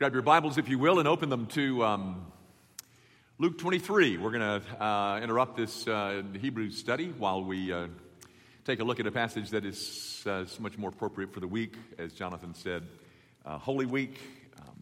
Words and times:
Grab 0.00 0.14
your 0.14 0.22
Bibles, 0.22 0.56
if 0.56 0.66
you 0.66 0.78
will, 0.78 0.98
and 0.98 1.06
open 1.06 1.28
them 1.28 1.44
to 1.48 1.84
um, 1.84 2.32
Luke 3.36 3.58
23. 3.58 4.16
We're 4.16 4.30
going 4.30 4.62
to 4.62 4.82
uh, 4.82 5.20
interrupt 5.22 5.58
this 5.58 5.86
uh, 5.86 6.22
Hebrew 6.40 6.70
study 6.70 7.12
while 7.18 7.44
we 7.44 7.70
uh, 7.70 7.88
take 8.64 8.80
a 8.80 8.84
look 8.84 8.98
at 8.98 9.06
a 9.06 9.12
passage 9.12 9.50
that 9.50 9.66
is 9.66 10.22
uh, 10.26 10.46
so 10.46 10.62
much 10.62 10.78
more 10.78 10.88
appropriate 10.88 11.34
for 11.34 11.40
the 11.40 11.46
week, 11.46 11.74
as 11.98 12.14
Jonathan 12.14 12.54
said, 12.54 12.86
uh, 13.44 13.58
Holy 13.58 13.84
Week, 13.84 14.18
um, 14.62 14.74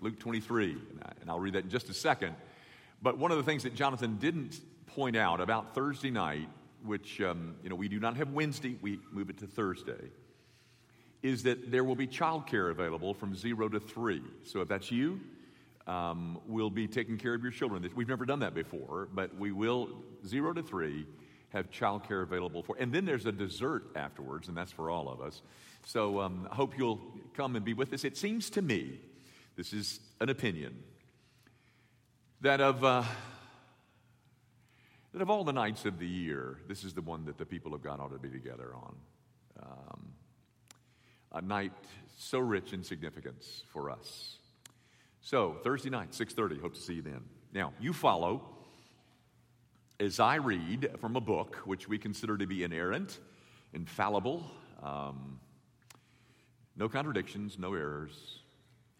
Luke 0.00 0.18
23. 0.18 0.70
And, 0.70 0.80
I, 1.04 1.12
and 1.20 1.30
I'll 1.30 1.40
read 1.40 1.52
that 1.52 1.64
in 1.64 1.70
just 1.70 1.90
a 1.90 1.94
second. 1.94 2.34
But 3.02 3.18
one 3.18 3.32
of 3.32 3.36
the 3.36 3.44
things 3.44 3.64
that 3.64 3.74
Jonathan 3.74 4.16
didn't 4.16 4.58
point 4.86 5.14
out 5.14 5.42
about 5.42 5.74
Thursday 5.74 6.10
night, 6.10 6.48
which, 6.82 7.20
um, 7.20 7.56
you 7.62 7.68
know, 7.68 7.76
we 7.76 7.88
do 7.88 8.00
not 8.00 8.16
have 8.16 8.30
Wednesday, 8.30 8.78
we 8.80 8.98
move 9.12 9.28
it 9.28 9.36
to 9.40 9.46
Thursday 9.46 10.08
is 11.24 11.42
that 11.42 11.70
there 11.70 11.82
will 11.82 11.96
be 11.96 12.06
childcare 12.06 12.70
available 12.70 13.14
from 13.14 13.34
zero 13.34 13.66
to 13.66 13.80
three. 13.80 14.22
So 14.44 14.60
if 14.60 14.68
that's 14.68 14.92
you, 14.92 15.18
um, 15.86 16.38
we'll 16.46 16.68
be 16.68 16.86
taking 16.86 17.16
care 17.16 17.32
of 17.32 17.42
your 17.42 17.50
children. 17.50 17.90
We've 17.96 18.06
never 18.06 18.26
done 18.26 18.40
that 18.40 18.54
before, 18.54 19.08
but 19.12 19.34
we 19.38 19.50
will, 19.50 19.88
zero 20.26 20.52
to 20.52 20.62
three, 20.62 21.06
have 21.48 21.70
childcare 21.70 22.22
available 22.22 22.62
for. 22.62 22.76
And 22.78 22.92
then 22.92 23.06
there's 23.06 23.24
a 23.24 23.32
dessert 23.32 23.84
afterwards, 23.96 24.48
and 24.48 24.56
that's 24.56 24.70
for 24.70 24.90
all 24.90 25.08
of 25.08 25.22
us. 25.22 25.40
So 25.86 26.20
um, 26.20 26.46
I 26.52 26.54
hope 26.54 26.76
you'll 26.76 27.00
come 27.34 27.56
and 27.56 27.64
be 27.64 27.72
with 27.72 27.94
us. 27.94 28.04
It 28.04 28.18
seems 28.18 28.50
to 28.50 28.60
me, 28.60 29.00
this 29.56 29.72
is 29.72 30.00
an 30.20 30.28
opinion, 30.28 30.76
that 32.42 32.60
of. 32.60 32.84
Uh, 32.84 33.02
that 35.14 35.22
of 35.22 35.30
all 35.30 35.44
the 35.44 35.52
nights 35.52 35.84
of 35.84 36.00
the 36.00 36.08
year, 36.08 36.58
this 36.66 36.82
is 36.82 36.92
the 36.92 37.00
one 37.00 37.24
that 37.26 37.38
the 37.38 37.46
people 37.46 37.72
of 37.72 37.80
God 37.82 38.00
ought 38.00 38.10
to 38.10 38.18
be 38.18 38.30
together 38.30 38.74
on. 38.74 38.96
Um, 39.62 40.13
a 41.34 41.42
night 41.42 41.72
so 42.16 42.38
rich 42.38 42.72
in 42.72 42.82
significance 42.82 43.64
for 43.72 43.90
us. 43.90 44.38
So, 45.20 45.56
Thursday 45.62 45.90
night, 45.90 46.14
6:30, 46.14 46.60
hope 46.60 46.74
to 46.74 46.80
see 46.80 46.94
you 46.94 47.02
then. 47.02 47.24
Now, 47.52 47.72
you 47.80 47.92
follow 47.92 48.54
as 50.00 50.18
I 50.18 50.36
read 50.36 50.90
from 51.00 51.16
a 51.16 51.20
book 51.20 51.56
which 51.64 51.88
we 51.88 51.98
consider 51.98 52.36
to 52.36 52.46
be 52.46 52.64
inerrant, 52.64 53.20
infallible, 53.72 54.50
um, 54.82 55.38
no 56.76 56.88
contradictions, 56.88 57.58
no 57.58 57.74
errors. 57.74 58.40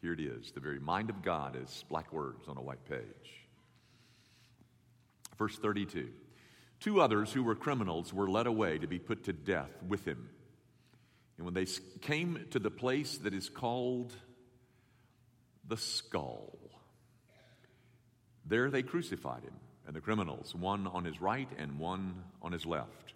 Here 0.00 0.12
it 0.12 0.20
is, 0.20 0.52
the 0.52 0.60
very 0.60 0.78
mind 0.78 1.10
of 1.10 1.22
God 1.22 1.56
is 1.56 1.84
black 1.88 2.12
words 2.12 2.46
on 2.46 2.56
a 2.56 2.62
white 2.62 2.84
page. 2.84 3.46
Verse 5.38 5.58
32. 5.58 6.08
Two 6.78 7.00
others 7.00 7.32
who 7.32 7.42
were 7.42 7.54
criminals 7.54 8.12
were 8.12 8.28
led 8.28 8.46
away 8.46 8.78
to 8.78 8.86
be 8.86 8.98
put 8.98 9.24
to 9.24 9.32
death 9.32 9.70
with 9.88 10.04
him. 10.04 10.28
And 11.36 11.44
when 11.44 11.54
they 11.54 11.66
came 12.00 12.46
to 12.50 12.58
the 12.58 12.70
place 12.70 13.18
that 13.18 13.34
is 13.34 13.48
called 13.48 14.12
the 15.66 15.76
skull, 15.76 16.56
there 18.46 18.70
they 18.70 18.82
crucified 18.82 19.42
him 19.42 19.54
and 19.86 19.94
the 19.94 20.00
criminals, 20.00 20.54
one 20.54 20.86
on 20.86 21.04
his 21.04 21.20
right 21.20 21.48
and 21.58 21.78
one 21.78 22.22
on 22.42 22.52
his 22.52 22.64
left. 22.64 23.14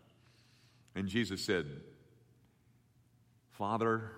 And 0.95 1.09
Jesus 1.09 1.45
said, 1.45 1.67
Father, 3.53 4.11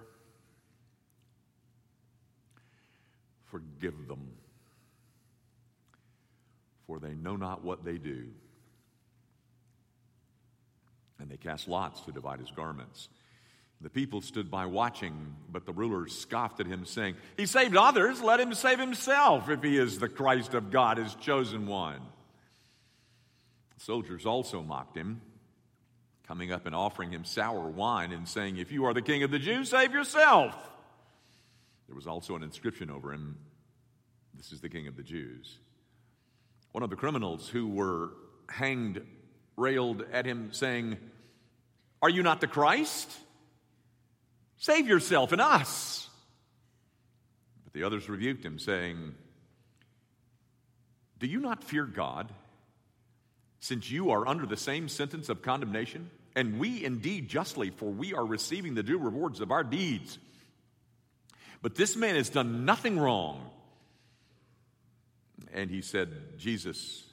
forgive 3.46 4.08
them, 4.08 4.32
for 6.86 6.98
they 6.98 7.14
know 7.14 7.36
not 7.36 7.64
what 7.64 7.84
they 7.84 7.98
do. 7.98 8.28
And 11.18 11.28
they 11.28 11.36
cast 11.36 11.68
lots 11.68 12.00
to 12.02 12.12
divide 12.12 12.40
his 12.40 12.50
garments. 12.50 13.08
The 13.82 13.90
people 13.90 14.20
stood 14.20 14.50
by 14.50 14.66
watching, 14.66 15.34
but 15.50 15.64
the 15.64 15.72
rulers 15.72 16.16
scoffed 16.16 16.60
at 16.60 16.66
him, 16.66 16.84
saying, 16.84 17.16
He 17.38 17.46
saved 17.46 17.76
others, 17.76 18.20
let 18.20 18.38
him 18.38 18.52
save 18.52 18.78
himself 18.78 19.48
if 19.48 19.62
he 19.62 19.78
is 19.78 19.98
the 19.98 20.08
Christ 20.08 20.52
of 20.52 20.70
God, 20.70 20.98
his 20.98 21.14
chosen 21.14 21.66
one. 21.66 22.00
The 23.78 23.84
soldiers 23.84 24.26
also 24.26 24.62
mocked 24.62 24.98
him, 24.98 25.22
coming 26.28 26.52
up 26.52 26.66
and 26.66 26.74
offering 26.74 27.10
him 27.10 27.24
sour 27.24 27.70
wine 27.70 28.12
and 28.12 28.28
saying, 28.28 28.58
If 28.58 28.70
you 28.70 28.84
are 28.84 28.92
the 28.92 29.00
king 29.00 29.22
of 29.22 29.30
the 29.30 29.38
Jews, 29.38 29.70
save 29.70 29.92
yourself. 29.94 30.54
There 31.86 31.96
was 31.96 32.06
also 32.06 32.36
an 32.36 32.42
inscription 32.42 32.90
over 32.90 33.12
him 33.12 33.38
This 34.34 34.52
is 34.52 34.60
the 34.60 34.68
king 34.68 34.88
of 34.88 34.96
the 34.96 35.02
Jews. 35.02 35.58
One 36.72 36.84
of 36.84 36.90
the 36.90 36.96
criminals 36.96 37.48
who 37.48 37.66
were 37.66 38.10
hanged 38.50 39.06
railed 39.56 40.04
at 40.12 40.26
him, 40.26 40.52
saying, 40.52 40.98
Are 42.02 42.10
you 42.10 42.22
not 42.22 42.42
the 42.42 42.46
Christ? 42.46 43.10
Save 44.60 44.86
yourself 44.86 45.32
and 45.32 45.40
us. 45.40 46.08
But 47.64 47.72
the 47.72 47.82
others 47.82 48.08
rebuked 48.08 48.44
him, 48.44 48.58
saying, 48.58 49.14
Do 51.18 51.26
you 51.26 51.40
not 51.40 51.64
fear 51.64 51.86
God, 51.86 52.30
since 53.58 53.90
you 53.90 54.10
are 54.10 54.28
under 54.28 54.44
the 54.44 54.58
same 54.58 54.88
sentence 54.88 55.30
of 55.30 55.40
condemnation? 55.40 56.10
And 56.36 56.60
we 56.60 56.84
indeed 56.84 57.28
justly, 57.28 57.70
for 57.70 57.86
we 57.86 58.12
are 58.12 58.24
receiving 58.24 58.74
the 58.74 58.82
due 58.82 58.98
rewards 58.98 59.40
of 59.40 59.50
our 59.50 59.64
deeds. 59.64 60.18
But 61.62 61.74
this 61.74 61.96
man 61.96 62.14
has 62.14 62.28
done 62.28 62.66
nothing 62.66 62.98
wrong. 62.98 63.50
And 65.54 65.70
he 65.70 65.80
said, 65.80 66.38
Jesus, 66.38 67.06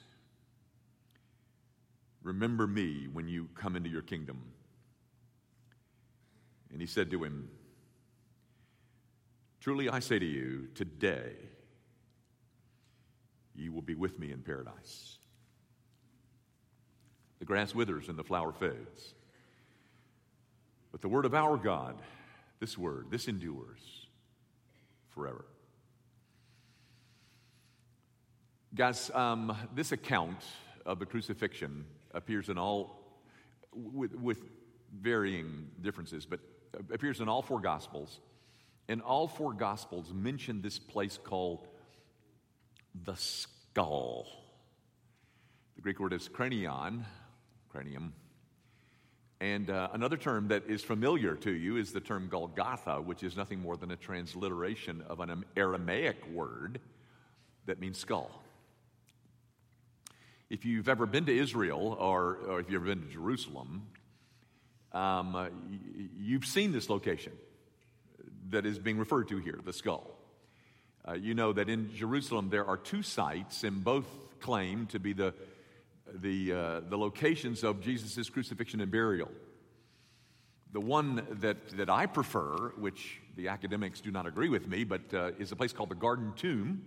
remember 2.22 2.66
me 2.66 3.08
when 3.10 3.26
you 3.26 3.48
come 3.54 3.74
into 3.74 3.88
your 3.88 4.02
kingdom. 4.02 4.42
And 6.72 6.80
he 6.80 6.86
said 6.86 7.10
to 7.10 7.24
him, 7.24 7.48
Truly 9.60 9.88
I 9.88 9.98
say 9.98 10.18
to 10.18 10.24
you, 10.24 10.68
today 10.74 11.32
you 13.54 13.72
will 13.72 13.82
be 13.82 13.94
with 13.94 14.18
me 14.18 14.30
in 14.32 14.40
paradise. 14.40 15.18
The 17.38 17.44
grass 17.44 17.74
withers 17.74 18.08
and 18.08 18.18
the 18.18 18.24
flower 18.24 18.52
fades. 18.52 19.14
But 20.92 21.02
the 21.02 21.08
word 21.08 21.24
of 21.24 21.34
our 21.34 21.56
God, 21.56 22.00
this 22.60 22.78
word, 22.78 23.06
this 23.10 23.28
endures 23.28 24.06
forever. 25.10 25.44
Guys, 28.74 29.10
um, 29.14 29.56
this 29.74 29.92
account 29.92 30.44
of 30.86 30.98
the 30.98 31.06
crucifixion 31.06 31.84
appears 32.12 32.48
in 32.48 32.58
all, 32.58 33.20
with, 33.72 34.14
with 34.14 34.38
varying 35.00 35.68
differences, 35.80 36.26
but 36.26 36.40
appears 36.92 37.20
in 37.20 37.28
all 37.28 37.42
four 37.42 37.60
Gospels. 37.60 38.20
And 38.88 39.02
all 39.02 39.28
four 39.28 39.52
Gospels 39.52 40.12
mention 40.12 40.62
this 40.62 40.78
place 40.78 41.18
called 41.22 41.66
the 43.04 43.16
skull. 43.16 44.26
The 45.76 45.82
Greek 45.82 46.00
word 46.00 46.12
is 46.12 46.28
cranion, 46.28 47.04
cranium. 47.68 48.14
And 49.40 49.70
uh, 49.70 49.88
another 49.92 50.16
term 50.16 50.48
that 50.48 50.68
is 50.68 50.82
familiar 50.82 51.36
to 51.36 51.52
you 51.52 51.76
is 51.76 51.92
the 51.92 52.00
term 52.00 52.28
Golgotha, 52.28 53.00
which 53.00 53.22
is 53.22 53.36
nothing 53.36 53.60
more 53.60 53.76
than 53.76 53.92
a 53.92 53.96
transliteration 53.96 55.04
of 55.08 55.20
an 55.20 55.44
Aramaic 55.56 56.26
word 56.32 56.80
that 57.66 57.78
means 57.78 57.98
skull. 57.98 58.42
If 60.50 60.64
you've 60.64 60.88
ever 60.88 61.06
been 61.06 61.26
to 61.26 61.36
Israel 61.36 61.96
or, 62.00 62.38
or 62.48 62.60
if 62.60 62.70
you've 62.70 62.82
ever 62.82 62.94
been 62.94 63.06
to 63.06 63.12
Jerusalem, 63.12 63.86
um, 64.92 65.34
uh, 65.34 65.48
you've 66.16 66.46
seen 66.46 66.72
this 66.72 66.88
location 66.88 67.32
that 68.50 68.64
is 68.64 68.78
being 68.78 68.98
referred 68.98 69.28
to 69.28 69.38
here, 69.38 69.58
the 69.64 69.72
skull. 69.72 70.18
Uh, 71.06 71.14
you 71.14 71.34
know 71.34 71.52
that 71.52 71.68
in 71.68 71.94
Jerusalem 71.94 72.48
there 72.50 72.66
are 72.66 72.76
two 72.76 73.02
sites, 73.02 73.64
and 73.64 73.84
both 73.84 74.06
claim 74.40 74.86
to 74.86 74.98
be 74.98 75.12
the, 75.12 75.34
the, 76.12 76.52
uh, 76.52 76.80
the 76.88 76.96
locations 76.96 77.64
of 77.64 77.80
Jesus' 77.80 78.28
crucifixion 78.28 78.80
and 78.80 78.90
burial. 78.90 79.30
The 80.72 80.80
one 80.80 81.26
that, 81.40 81.70
that 81.76 81.88
I 81.88 82.06
prefer, 82.06 82.72
which 82.76 83.20
the 83.36 83.48
academics 83.48 84.00
do 84.00 84.10
not 84.10 84.26
agree 84.26 84.48
with 84.48 84.66
me, 84.68 84.84
but 84.84 85.14
uh, 85.14 85.30
is 85.38 85.52
a 85.52 85.56
place 85.56 85.72
called 85.72 85.88
the 85.88 85.94
Garden 85.94 86.32
Tomb. 86.36 86.82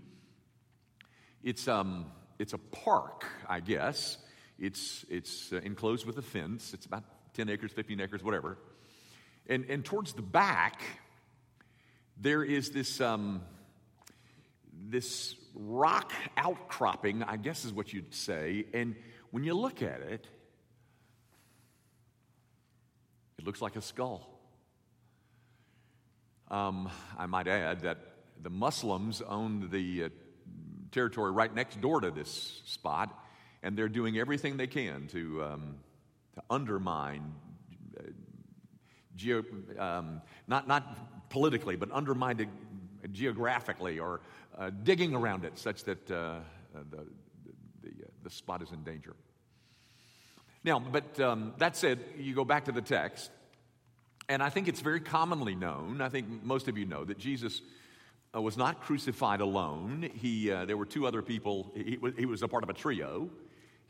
It's, 1.43 1.67
um, 1.67 2.05
it's 2.37 2.53
a 2.53 2.59
park, 2.59 3.25
I 3.49 3.59
guess. 3.59 4.17
It's, 4.59 5.03
it's 5.09 5.51
uh, 5.51 5.61
enclosed 5.63 6.05
with 6.05 6.19
a 6.19 6.21
fence. 6.21 6.73
It's 6.73 6.85
about 6.85 7.03
10 7.33 7.49
acres, 7.49 7.71
15 7.71 7.99
acres, 8.01 8.23
whatever. 8.23 8.57
And, 9.47 9.65
and 9.69 9.83
towards 9.83 10.13
the 10.13 10.21
back, 10.21 10.81
there 12.17 12.43
is 12.43 12.71
this, 12.71 13.01
um, 13.01 13.41
this 14.73 15.35
rock 15.55 16.13
outcropping, 16.37 17.23
I 17.23 17.37
guess 17.37 17.65
is 17.65 17.73
what 17.73 17.93
you'd 17.93 18.13
say. 18.13 18.65
And 18.73 18.95
when 19.31 19.43
you 19.43 19.53
look 19.53 19.81
at 19.81 20.01
it, 20.01 20.27
it 23.37 23.45
looks 23.45 23.61
like 23.61 23.75
a 23.75 23.81
skull. 23.81 24.27
Um, 26.49 26.89
I 27.17 27.25
might 27.25 27.47
add 27.47 27.81
that 27.81 27.97
the 28.41 28.49
Muslims 28.49 29.21
own 29.21 29.69
the 29.71 30.03
uh, 30.05 30.09
territory 30.91 31.31
right 31.31 31.53
next 31.53 31.79
door 31.79 32.01
to 32.01 32.11
this 32.11 32.61
spot, 32.65 33.17
and 33.63 33.77
they're 33.77 33.89
doing 33.89 34.17
everything 34.17 34.57
they 34.57 34.67
can 34.67 35.07
to 35.07 35.43
um, 35.43 35.75
to 36.35 36.43
undermine, 36.49 37.33
uh, 37.97 38.03
geo, 39.15 39.43
um, 39.77 40.21
not, 40.47 40.67
not 40.67 41.29
politically, 41.29 41.75
but 41.75 41.91
undermine 41.91 42.47
geographically 43.11 43.99
or 43.99 44.21
uh, 44.57 44.69
digging 44.83 45.15
around 45.15 45.45
it 45.45 45.57
such 45.57 45.83
that 45.85 46.11
uh, 46.11 46.39
the, 46.73 46.97
the, 47.83 47.89
uh, 47.89 48.07
the, 48.23 48.29
spot 48.29 48.61
is 48.61 48.71
in 48.71 48.83
danger. 48.83 49.15
Now, 50.63 50.79
but 50.79 51.19
um, 51.19 51.53
that 51.57 51.75
said, 51.75 51.99
you 52.17 52.35
go 52.35 52.45
back 52.45 52.65
to 52.65 52.71
the 52.71 52.81
text, 52.81 53.31
and 54.29 54.43
I 54.43 54.49
think 54.49 54.67
it's 54.67 54.81
very 54.81 54.99
commonly 54.99 55.55
known, 55.55 56.01
I 56.01 56.09
think 56.09 56.43
most 56.43 56.67
of 56.67 56.77
you 56.77 56.85
know, 56.85 57.03
that 57.05 57.17
Jesus 57.17 57.61
uh, 58.35 58.41
was 58.41 58.57
not 58.57 58.81
crucified 58.81 59.41
alone. 59.41 60.09
He, 60.13 60.51
uh, 60.51 60.65
there 60.65 60.77
were 60.77 60.85
two 60.85 61.07
other 61.07 61.21
people, 61.21 61.71
he, 61.75 61.97
he, 62.17 62.25
was 62.25 62.43
a 62.43 62.47
part 62.47 62.63
of 62.63 62.69
a 62.69 62.73
trio. 62.73 63.29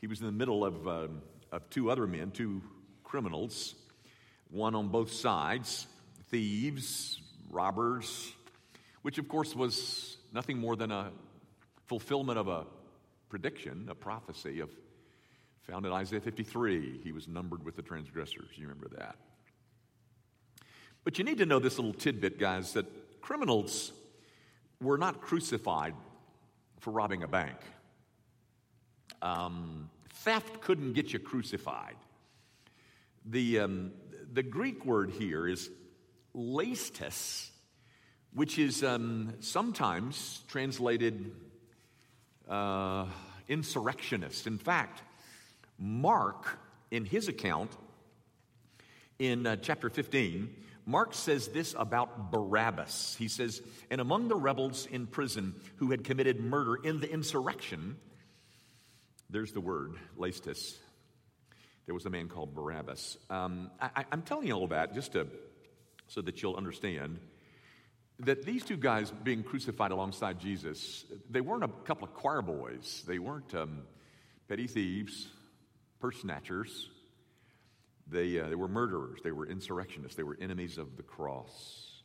He 0.00 0.06
was 0.06 0.20
in 0.20 0.26
the 0.26 0.32
middle 0.32 0.64
of, 0.64 0.88
um, 0.88 1.22
of 1.52 1.68
two 1.70 1.90
other 1.90 2.06
men, 2.06 2.32
two 2.32 2.62
criminals, 3.04 3.74
one 4.50 4.74
on 4.74 4.88
both 4.88 5.12
sides 5.12 5.86
thieves, 6.30 7.20
robbers, 7.50 8.32
which 9.02 9.18
of 9.18 9.28
course 9.28 9.54
was 9.54 10.16
nothing 10.32 10.58
more 10.58 10.76
than 10.76 10.90
a 10.90 11.12
fulfillment 11.84 12.38
of 12.38 12.48
a 12.48 12.64
prediction, 13.28 13.86
a 13.90 13.94
prophecy 13.94 14.60
of 14.60 14.70
found 15.60 15.84
in 15.86 15.92
Isaiah 15.92 16.20
53. 16.20 17.00
He 17.04 17.12
was 17.12 17.28
numbered 17.28 17.64
with 17.64 17.76
the 17.76 17.82
transgressors. 17.82 18.48
You 18.56 18.62
remember 18.66 18.88
that. 18.96 19.16
But 21.04 21.18
you 21.18 21.24
need 21.24 21.38
to 21.38 21.46
know 21.46 21.58
this 21.58 21.78
little 21.78 21.92
tidbit, 21.92 22.38
guys, 22.38 22.72
that 22.72 22.86
criminals 23.20 23.92
were 24.80 24.98
not 24.98 25.20
crucified 25.20 25.94
for 26.80 26.92
robbing 26.92 27.22
a 27.22 27.28
bank. 27.28 27.56
Um, 29.20 29.90
theft 30.22 30.60
couldn't 30.60 30.92
get 30.92 31.12
you 31.12 31.18
crucified. 31.18 31.96
The, 33.24 33.60
um, 33.60 33.92
the 34.32 34.42
Greek 34.42 34.84
word 34.86 35.10
here 35.10 35.48
is 35.48 35.68
lastus, 36.34 37.50
which 38.32 38.58
is 38.58 38.84
um, 38.84 39.34
sometimes 39.40 40.42
translated 40.48 41.32
uh, 42.48 43.06
insurrectionist. 43.48 44.46
In 44.46 44.58
fact, 44.58 45.02
Mark, 45.76 46.58
in 46.92 47.04
his 47.04 47.26
account 47.26 47.72
in 49.18 49.44
uh, 49.44 49.56
chapter 49.56 49.90
15, 49.90 50.54
Mark 50.86 51.14
says 51.14 51.48
this 51.48 51.74
about 51.76 52.30
Barabbas. 52.30 53.16
He 53.18 53.26
says, 53.26 53.60
And 53.90 54.00
among 54.00 54.28
the 54.28 54.36
rebels 54.36 54.86
in 54.86 55.08
prison 55.08 55.54
who 55.76 55.90
had 55.90 56.04
committed 56.04 56.40
murder 56.40 56.76
in 56.76 57.00
the 57.00 57.10
insurrection, 57.10 57.96
there's 59.32 59.52
the 59.52 59.60
word, 59.60 59.94
lastus. 60.18 60.76
There 61.86 61.94
was 61.94 62.06
a 62.06 62.10
man 62.10 62.28
called 62.28 62.54
Barabbas. 62.54 63.16
Um, 63.30 63.70
I, 63.80 64.04
am 64.12 64.22
telling 64.22 64.46
you 64.46 64.52
all 64.52 64.68
that 64.68 64.94
just 64.94 65.12
to 65.12 65.26
so 66.06 66.20
that 66.20 66.42
you'll 66.42 66.56
understand 66.56 67.18
that 68.20 68.44
these 68.44 68.62
two 68.62 68.76
guys 68.76 69.10
being 69.10 69.42
crucified 69.42 69.90
alongside 69.90 70.38
Jesus, 70.38 71.04
they 71.30 71.40
weren't 71.40 71.64
a 71.64 71.68
couple 71.68 72.06
of 72.06 72.14
choir 72.14 72.42
boys. 72.42 73.02
They 73.08 73.18
weren't 73.18 73.52
um, 73.54 73.82
petty 74.48 74.66
thieves, 74.66 75.28
purse 75.98 76.20
snatchers. 76.20 76.90
They, 78.06 78.38
uh, 78.38 78.48
they 78.48 78.54
were 78.54 78.68
murderers. 78.68 79.20
They 79.24 79.32
were 79.32 79.46
insurrectionists. 79.46 80.16
They 80.16 80.22
were 80.22 80.36
enemies 80.40 80.76
of 80.76 80.96
the 80.98 81.02
cross. 81.02 82.02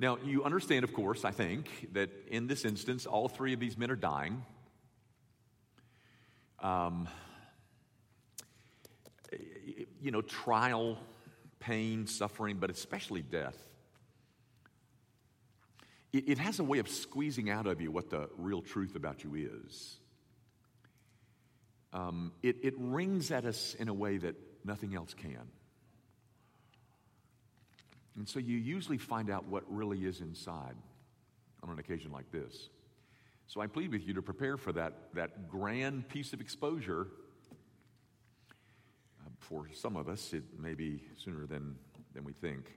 Now, 0.00 0.16
you 0.24 0.44
understand, 0.44 0.84
of 0.84 0.92
course, 0.92 1.24
I 1.24 1.32
think, 1.32 1.88
that 1.92 2.10
in 2.28 2.46
this 2.46 2.64
instance, 2.64 3.04
all 3.04 3.28
three 3.28 3.52
of 3.52 3.60
these 3.60 3.76
men 3.76 3.90
are 3.90 3.96
dying. 3.96 4.42
Um, 6.60 7.08
you 10.00 10.10
know, 10.10 10.22
trial 10.22 10.98
pain, 11.60 12.06
suffering, 12.06 12.56
but 12.58 12.70
especially 12.70 13.22
death. 13.22 13.56
It, 16.12 16.28
it 16.28 16.38
has 16.38 16.58
a 16.58 16.64
way 16.64 16.78
of 16.78 16.88
squeezing 16.88 17.50
out 17.50 17.66
of 17.66 17.80
you 17.80 17.90
what 17.90 18.10
the 18.10 18.28
real 18.38 18.62
truth 18.62 18.96
about 18.96 19.24
you 19.24 19.34
is. 19.34 19.98
Um, 21.92 22.32
it, 22.42 22.56
it 22.62 22.74
rings 22.76 23.30
at 23.30 23.44
us 23.44 23.74
in 23.78 23.88
a 23.88 23.94
way 23.94 24.18
that 24.18 24.34
nothing 24.64 24.94
else 24.94 25.14
can. 25.14 25.48
And 28.16 28.28
so 28.28 28.38
you 28.40 28.56
usually 28.56 28.98
find 28.98 29.30
out 29.30 29.44
what 29.44 29.62
really 29.68 30.04
is 30.04 30.20
inside 30.20 30.74
on 31.62 31.70
an 31.70 31.78
occasion 31.78 32.10
like 32.12 32.30
this. 32.30 32.68
So 33.48 33.62
I 33.62 33.66
plead 33.66 33.92
with 33.92 34.06
you 34.06 34.12
to 34.12 34.20
prepare 34.20 34.58
for 34.58 34.72
that, 34.72 34.92
that 35.14 35.48
grand 35.48 36.06
piece 36.10 36.34
of 36.34 36.40
exposure 36.42 37.06
uh, 39.24 39.30
for 39.40 39.66
some 39.72 39.96
of 39.96 40.06
us, 40.06 40.34
it 40.34 40.42
may 40.58 40.74
be 40.74 41.02
sooner 41.16 41.46
than, 41.46 41.74
than 42.12 42.24
we 42.24 42.34
think. 42.34 42.76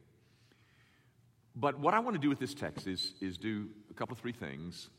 But 1.58 1.78
what 1.78 1.94
I 1.94 2.00
want 2.00 2.16
to 2.16 2.22
do 2.22 2.30
with 2.30 2.40
this 2.40 2.54
text 2.54 2.88
is, 2.88 3.16
is 3.20 3.38
do 3.38 3.68
a 3.90 3.94
couple, 3.94 4.16
three 4.16 4.32
things. 4.32 4.90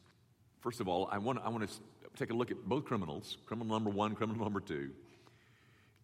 First 0.60 0.80
of 0.80 0.88
all, 0.88 1.08
I 1.10 1.16
want, 1.16 1.38
I 1.42 1.48
want 1.48 1.66
to 1.66 1.74
take 2.18 2.28
a 2.28 2.34
look 2.34 2.50
at 2.50 2.62
both 2.66 2.84
criminals 2.84 3.38
criminal 3.46 3.72
number 3.72 3.88
one, 3.88 4.14
criminal 4.14 4.44
number 4.44 4.60
two. 4.60 4.90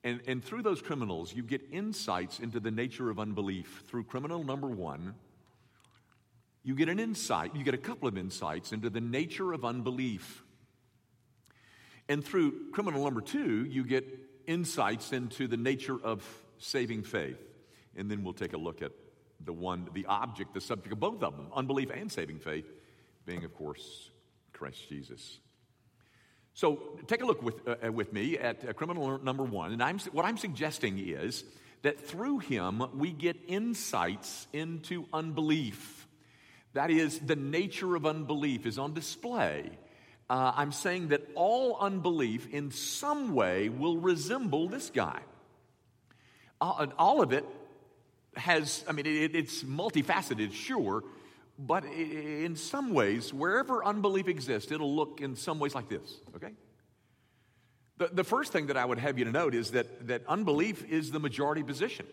And, 0.03 0.23
and 0.27 0.43
through 0.43 0.63
those 0.63 0.81
criminals, 0.81 1.35
you 1.35 1.43
get 1.43 1.61
insights 1.71 2.41
into 2.41 2.59
the 2.59 2.71
nature 2.71 3.11
of 3.11 3.19
unbelief. 3.19 3.83
Through 3.87 4.05
criminal 4.05 4.43
number 4.45 4.69
one, 4.69 5.15
you 6.63 6.75
get 6.75 6.89
an 6.89 6.99
insight, 6.99 7.55
you 7.55 7.65
get 7.65 7.75
a 7.75 7.79
couple 7.79 8.09
of 8.09 8.19
insights 8.19 8.73
into 8.73 8.91
the 8.91 9.01
nature 9.01 9.53
of 9.53 9.65
unbelief. 9.65 10.43
And 12.09 12.25
through 12.25 12.71
criminal 12.73 13.05
number 13.05 13.21
two, 13.21 13.65
you 13.65 13.85
get 13.85 14.07
insights 14.47 15.13
into 15.13 15.47
the 15.47 15.57
nature 15.57 15.99
of 16.03 16.25
saving 16.59 17.03
faith. 17.03 17.39
And 17.97 18.11
then 18.11 18.25
we'll 18.25 18.33
take 18.33 18.55
a 18.55 18.59
look 18.59 18.83
at 18.83 18.93
the 19.45 19.53
one, 19.53 19.89
the 19.93 20.07
object, 20.07 20.55
the 20.55 20.61
subject 20.61 20.93
of 20.93 21.01
both 21.01 21.23
of 21.23 21.37
them, 21.37 21.49
unbelief 21.55 21.91
and 21.91 22.11
saving 22.11 22.39
faith, 22.41 22.67
being, 23.25 23.45
of 23.45 23.55
course, 23.55 24.11
Christ 24.53 24.89
Jesus. 24.89 25.39
So 26.55 26.99
take 27.07 27.23
a 27.23 27.27
look 27.27 27.43
with, 27.43 27.67
uh, 27.69 27.77
uh 27.87 27.93
with 27.93 28.13
me 28.13 28.37
at 28.37 28.69
uh, 28.69 28.73
criminal 28.73 29.19
number 29.23 29.45
one. 29.45 29.73
And 29.73 29.83
I'm, 29.83 29.99
what 30.13 30.25
I'm 30.25 30.37
suggesting 30.37 30.99
is 30.99 31.45
that 31.83 32.01
through 32.01 32.41
him 32.41 32.83
we 32.99 33.13
get 33.13 33.37
insights 33.47 34.49
into 34.53 35.07
unbelief. 35.13 35.98
That 36.79 36.91
is, 36.91 37.19
the 37.19 37.37
nature 37.37 37.97
of 37.97 38.07
unbelief 38.07 38.65
is 38.65 38.79
on 38.79 38.95
display 38.95 39.71
uh, 40.31 40.53
I'm 40.57 40.73
saying 40.73 41.09
that 41.09 41.23
all 41.35 41.79
unbelief 41.81 42.53
in 42.53 42.71
some 42.71 43.35
way 43.35 43.69
will 43.69 43.97
resemble 43.97 44.69
this 44.69 44.91
guy. 44.91 45.21
Uh, 46.61 46.87
all 46.99 47.23
of 47.23 47.33
it 47.33 47.45
has, 48.37 48.85
I 48.87 48.93
mean, 48.93 49.07
it, 49.07 49.35
it's 49.35 49.63
multifaceted, 49.63 50.53
sure, 50.53 51.03
but 51.59 51.85
in 51.85 52.57
some 52.57 52.93
ways, 52.93 53.33
wherever 53.33 53.85
unbelief 53.85 54.29
exists, 54.29 54.71
it'll 54.71 54.95
look 54.95 55.21
in 55.21 55.35
some 55.35 55.59
ways 55.59 55.75
like 55.75 55.89
this, 55.89 56.21
okay? 56.37 56.53
The, 57.97 58.09
the 58.09 58.25
first 58.25 58.53
thing 58.53 58.67
that 58.67 58.77
I 58.77 58.85
would 58.85 58.99
have 58.99 59.19
you 59.19 59.25
to 59.25 59.33
note 59.33 59.55
is 59.55 59.71
that, 59.71 60.09
that 60.09 60.23
unbelief 60.29 60.85
is 60.91 61.11
the 61.11 61.21
majority 61.21 61.63
position. 61.63 62.07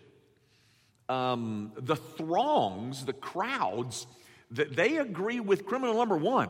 Um, 1.10 1.74
the 1.77 1.98
throngs, 1.98 3.05
the 3.05 3.13
crowds, 3.13 4.07
they 4.52 4.98
agree 4.98 5.40
with 5.40 5.66
criminal 5.66 5.96
number 5.96 6.18
one. 6.18 6.50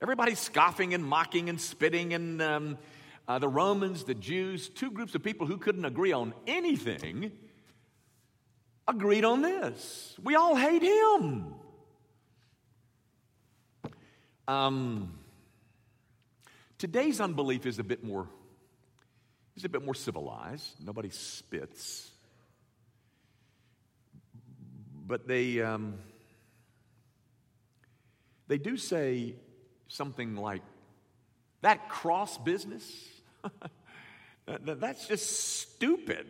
Everybody's 0.00 0.38
scoffing 0.38 0.94
and 0.94 1.04
mocking 1.04 1.48
and 1.48 1.60
spitting, 1.60 2.12
and 2.12 2.42
um, 2.42 2.78
uh, 3.28 3.38
the 3.38 3.48
Romans, 3.48 4.04
the 4.04 4.14
Jews, 4.14 4.68
two 4.68 4.90
groups 4.90 5.14
of 5.14 5.22
people 5.22 5.46
who 5.46 5.56
couldn't 5.56 5.84
agree 5.84 6.12
on 6.12 6.34
anything, 6.46 7.32
agreed 8.88 9.24
on 9.24 9.42
this. 9.42 10.16
We 10.22 10.34
all 10.34 10.56
hate 10.56 10.82
him. 10.82 11.54
Um, 14.48 15.18
today's 16.78 17.20
unbelief 17.20 17.64
is 17.64 17.78
a 17.78 17.84
bit 17.84 18.02
more 18.02 18.28
is 19.56 19.64
a 19.64 19.68
bit 19.68 19.84
more 19.84 19.94
civilized. 19.94 20.84
Nobody 20.84 21.10
spits, 21.10 22.10
but 25.06 25.28
they 25.28 25.60
um, 25.60 25.94
they 28.52 28.58
do 28.58 28.76
say 28.76 29.34
something 29.88 30.36
like, 30.36 30.60
that 31.62 31.88
cross 31.88 32.36
business? 32.36 32.84
That's 34.46 35.08
just 35.08 35.60
stupid. 35.60 36.26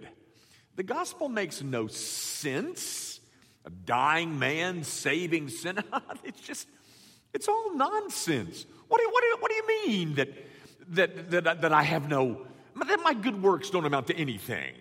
The 0.77 0.85
gospel 0.85 1.29
makes 1.29 1.63
no 1.63 1.89
sense. 1.89 3.19
A 3.65 3.71
dying 3.71 4.39
man 4.39 4.85
saving 4.85 5.49
sin. 5.49 5.81
it's 6.25 6.41
just, 6.43 6.69
it's 7.35 7.49
all 7.49 7.75
nonsense. 7.75 8.67
What 8.87 8.99
do, 8.99 9.03
you, 9.03 9.11
what, 9.11 9.21
do 9.23 9.27
you, 9.27 9.37
what 9.41 9.51
do 9.51 9.57
you 9.57 9.89
mean 9.89 10.15
that, 10.15 10.29
that, 10.91 11.31
that, 11.33 11.61
that 11.63 11.73
I 11.73 11.83
have 11.83 12.09
no, 12.09 12.47
that 12.87 13.01
my 13.03 13.15
good 13.15 13.43
works 13.43 13.69
don't 13.69 13.85
amount 13.85 14.07
to 14.07 14.17
anything? 14.17 14.75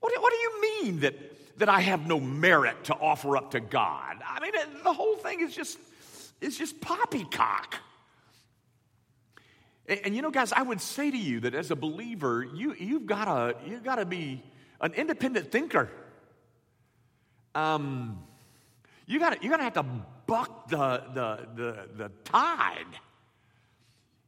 What 0.00 0.12
do, 0.14 0.20
what 0.20 0.30
do 0.30 0.38
you 0.38 0.82
mean 0.82 1.00
that, 1.00 1.58
that 1.58 1.70
I 1.70 1.80
have 1.80 2.06
no 2.06 2.20
merit 2.20 2.84
to 2.84 2.94
offer 2.94 3.38
up 3.38 3.52
to 3.52 3.60
God? 3.60 4.16
I 4.28 4.40
mean, 4.40 4.52
the 4.84 4.92
whole 4.92 5.16
thing 5.16 5.40
is 5.40 5.56
just, 5.56 5.78
is 6.40 6.56
just 6.56 6.80
poppycock. 6.80 7.76
And, 9.86 10.00
and, 10.04 10.16
you 10.16 10.22
know, 10.22 10.30
guys, 10.30 10.52
I 10.52 10.62
would 10.62 10.80
say 10.80 11.10
to 11.10 11.16
you 11.16 11.40
that 11.40 11.54
as 11.54 11.70
a 11.70 11.76
believer, 11.76 12.44
you, 12.54 12.74
you've 12.78 13.06
got 13.06 13.24
to 13.24 13.56
you've 13.66 13.84
gotta 13.84 14.04
be 14.04 14.42
an 14.80 14.94
independent 14.94 15.52
thinker. 15.52 15.90
Um, 17.54 18.22
you 19.06 19.18
got 19.18 19.42
you 19.42 19.50
got 19.50 19.58
to 19.58 19.64
have 19.64 19.74
to 19.74 19.86
buck 20.26 20.68
the, 20.68 20.76
the, 20.76 21.48
the, 21.56 21.88
the 21.96 22.08
tide. 22.24 22.86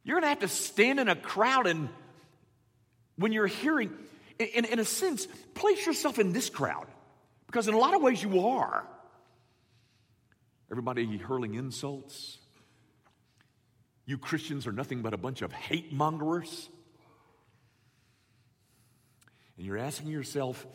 You're 0.03 0.17
going 0.17 0.25
to 0.25 0.29
have 0.29 0.41
to 0.41 0.49
stand 0.49 0.99
in 0.99 1.09
a 1.09 1.15
crowd 1.15 1.69
and 1.69 1.89
when 3.17 3.33
you're 3.33 3.47
hearing, 3.47 3.93
in, 4.39 4.65
in 4.65 4.79
a 4.81 4.85
sense, 4.85 5.29
place 5.55 5.87
yourself 5.87 6.19
in 6.19 6.33
this 6.33 6.51
crowd 6.51 6.87
because 7.47 7.69
in 7.69 7.75
a 7.75 7.79
lot 7.79 7.95
of 7.95 8.03
ways 8.03 8.23
you 8.23 8.47
are. 8.47 8.85
Everybody 10.73 11.19
hurling 11.19 11.55
insults. 11.55 12.39
You 14.07 14.17
Christians 14.17 14.67
are 14.67 14.73
nothing 14.73 15.03
but 15.03 15.13
a 15.13 15.19
bunch 15.19 15.43
of 15.43 15.53
hate 15.53 15.93
mongers. 15.93 16.71
And 19.59 19.67
you're 19.67 19.77
asking 19.77 20.09
yourself, 20.09 20.67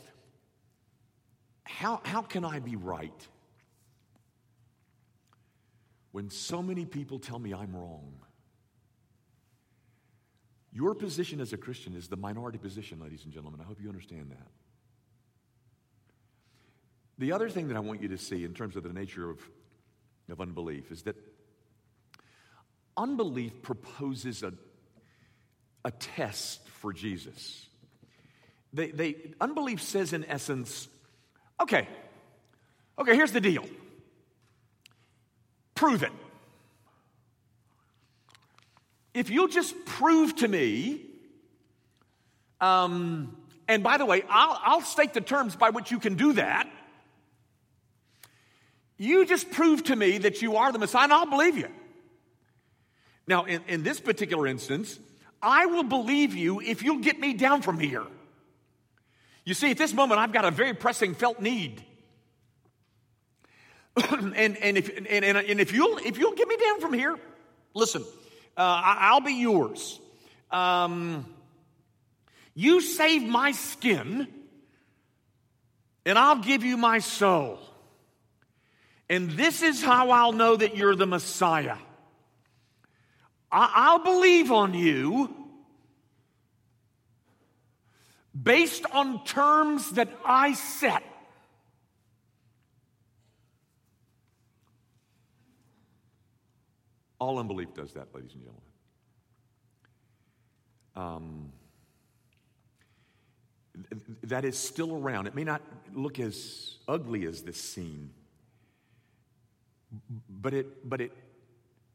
how, 1.63 1.99
how 2.03 2.21
can 2.21 2.45
I 2.45 2.59
be 2.59 2.75
right 2.75 3.27
when 6.11 6.29
so 6.29 6.61
many 6.61 6.85
people 6.85 7.17
tell 7.17 7.39
me 7.39 7.53
I'm 7.53 7.75
wrong? 7.75 8.13
Your 10.71 10.93
position 10.93 11.41
as 11.41 11.53
a 11.53 11.57
Christian 11.57 11.95
is 11.95 12.07
the 12.07 12.17
minority 12.17 12.59
position, 12.59 12.99
ladies 13.01 13.23
and 13.25 13.33
gentlemen. 13.33 13.61
I 13.61 13.63
hope 13.63 13.81
you 13.81 13.89
understand 13.89 14.29
that. 14.29 14.47
The 17.17 17.31
other 17.31 17.49
thing 17.49 17.67
that 17.69 17.77
I 17.77 17.79
want 17.79 18.03
you 18.03 18.09
to 18.09 18.17
see 18.17 18.43
in 18.43 18.53
terms 18.53 18.75
of 18.75 18.83
the 18.83 18.93
nature 18.93 19.27
of, 19.27 19.39
of 20.29 20.41
unbelief 20.41 20.91
is 20.91 21.03
that 21.03 21.15
unbelief 22.95 23.61
proposes 23.61 24.43
a, 24.43 24.53
a 25.85 25.91
test 25.91 26.67
for 26.67 26.91
Jesus. 26.91 27.65
They, 28.73 28.91
they, 28.91 29.15
unbelief 29.39 29.81
says, 29.81 30.13
in 30.13 30.25
essence, 30.25 30.87
okay, 31.61 31.87
okay, 32.99 33.15
here's 33.15 33.31
the 33.31 33.41
deal. 33.41 33.65
Prove 35.75 36.03
it. 36.03 36.11
If 39.13 39.29
you'll 39.29 39.47
just 39.47 39.73
prove 39.85 40.35
to 40.37 40.47
me, 40.47 41.01
um, 42.59 43.35
and 43.67 43.83
by 43.83 43.97
the 43.97 44.05
way, 44.05 44.23
I'll, 44.29 44.59
I'll 44.63 44.81
state 44.81 45.13
the 45.13 45.21
terms 45.21 45.55
by 45.55 45.69
which 45.69 45.91
you 45.91 45.99
can 45.99 46.15
do 46.15 46.33
that. 46.33 46.69
You 48.97 49.25
just 49.25 49.51
prove 49.51 49.83
to 49.85 49.95
me 49.95 50.17
that 50.19 50.41
you 50.41 50.57
are 50.57 50.71
the 50.71 50.79
Messiah, 50.79 51.03
and 51.03 51.13
I'll 51.13 51.29
believe 51.29 51.57
you. 51.57 51.69
Now, 53.27 53.45
in, 53.45 53.61
in 53.67 53.83
this 53.83 53.99
particular 53.99 54.47
instance, 54.47 54.99
I 55.41 55.67
will 55.67 55.83
believe 55.83 56.33
you 56.33 56.61
if 56.61 56.81
you'll 56.81 56.99
get 56.99 57.19
me 57.19 57.33
down 57.33 57.61
from 57.61 57.79
here. 57.79 58.03
You 59.45 59.53
see, 59.53 59.71
at 59.71 59.77
this 59.77 59.93
moment, 59.93 60.19
I've 60.19 60.33
got 60.33 60.45
a 60.45 60.51
very 60.51 60.73
pressing 60.73 61.13
felt 61.13 61.39
need. 61.39 61.83
and, 64.11 64.35
and, 64.57 64.77
if, 64.77 64.95
and, 64.95 65.07
and, 65.07 65.37
and, 65.37 65.59
if, 65.61 65.71
you'll, 65.71 65.97
if 65.99 66.17
you'll 66.17 66.35
get 66.35 66.47
me 66.47 66.57
down 66.57 66.81
from 66.81 66.93
here, 66.93 67.17
listen, 67.73 68.03
uh, 68.57 68.81
I'll 68.83 69.21
be 69.21 69.33
yours. 69.33 69.99
Um, 70.51 71.25
you 72.55 72.81
save 72.81 73.23
my 73.23 73.51
skin, 73.51 74.27
and 76.05 76.17
I'll 76.17 76.41
give 76.41 76.63
you 76.63 76.77
my 76.77 76.99
soul. 76.99 77.59
And 79.09 79.31
this 79.31 79.61
is 79.61 79.81
how 79.81 80.11
I'll 80.11 80.33
know 80.33 80.55
that 80.55 80.75
you're 80.75 80.95
the 80.95 81.07
Messiah. 81.07 81.77
I'll 83.51 83.99
believe 83.99 84.51
on 84.51 84.73
you 84.73 85.33
based 88.41 88.85
on 88.91 89.23
terms 89.23 89.91
that 89.91 90.09
I 90.25 90.53
set. 90.53 91.03
All 97.19 97.39
unbelief 97.39 97.73
does 97.73 97.93
that, 97.93 98.13
ladies 98.13 98.33
and 98.33 98.43
gentlemen. 98.43 98.61
Um, 100.95 101.51
that 104.23 104.45
is 104.45 104.57
still 104.57 104.95
around. 104.95 105.27
It 105.27 105.35
may 105.35 105.43
not 105.43 105.61
look 105.93 106.19
as 106.19 106.77
ugly 106.87 107.25
as 107.25 107.43
this 107.43 107.57
scene, 107.57 108.11
but 110.29 110.53
it, 110.53 110.89
but 110.89 111.01
it, 111.01 111.11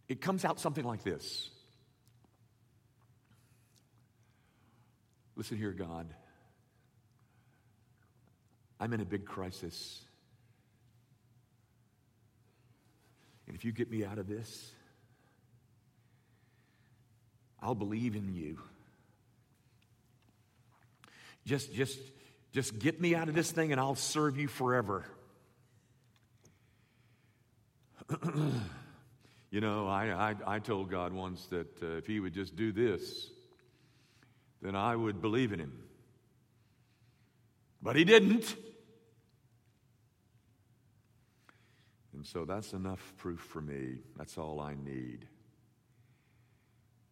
it 0.08 0.20
comes 0.20 0.44
out 0.44 0.60
something 0.60 0.84
like 0.84 1.02
this. 1.02 1.50
Listen 5.36 5.56
here, 5.56 5.72
God. 5.72 6.06
I'm 8.78 8.92
in 8.92 9.00
a 9.00 9.04
big 9.04 9.24
crisis. 9.24 10.02
And 13.46 13.56
if 13.56 13.64
you 13.64 13.72
get 13.72 13.90
me 13.90 14.04
out 14.04 14.18
of 14.18 14.26
this, 14.26 14.70
I'll 17.60 17.74
believe 17.74 18.16
in 18.16 18.34
you. 18.34 18.58
Just, 21.46 21.72
just, 21.72 21.98
just 22.52 22.78
get 22.78 23.00
me 23.00 23.14
out 23.14 23.28
of 23.28 23.34
this 23.34 23.50
thing 23.50 23.72
and 23.72 23.80
I'll 23.80 23.94
serve 23.94 24.36
you 24.36 24.48
forever. 24.48 25.04
You 29.50 29.60
know, 29.60 29.86
I, 29.86 30.30
I, 30.30 30.34
I, 30.46 30.58
told 30.58 30.90
God 30.90 31.12
once 31.12 31.46
that 31.46 31.82
uh, 31.82 31.96
if 31.96 32.06
He 32.06 32.20
would 32.20 32.34
just 32.34 32.56
do 32.56 32.72
this, 32.72 33.30
then 34.60 34.74
I 34.74 34.96
would 34.96 35.20
believe 35.20 35.52
in 35.52 35.60
Him. 35.60 35.78
But 37.82 37.96
He 37.96 38.04
didn't. 38.04 38.54
And 42.14 42.26
so 42.26 42.44
that's 42.44 42.72
enough 42.72 43.14
proof 43.16 43.40
for 43.40 43.60
me. 43.60 43.98
That's 44.16 44.38
all 44.38 44.60
I 44.60 44.74
need. 44.74 45.26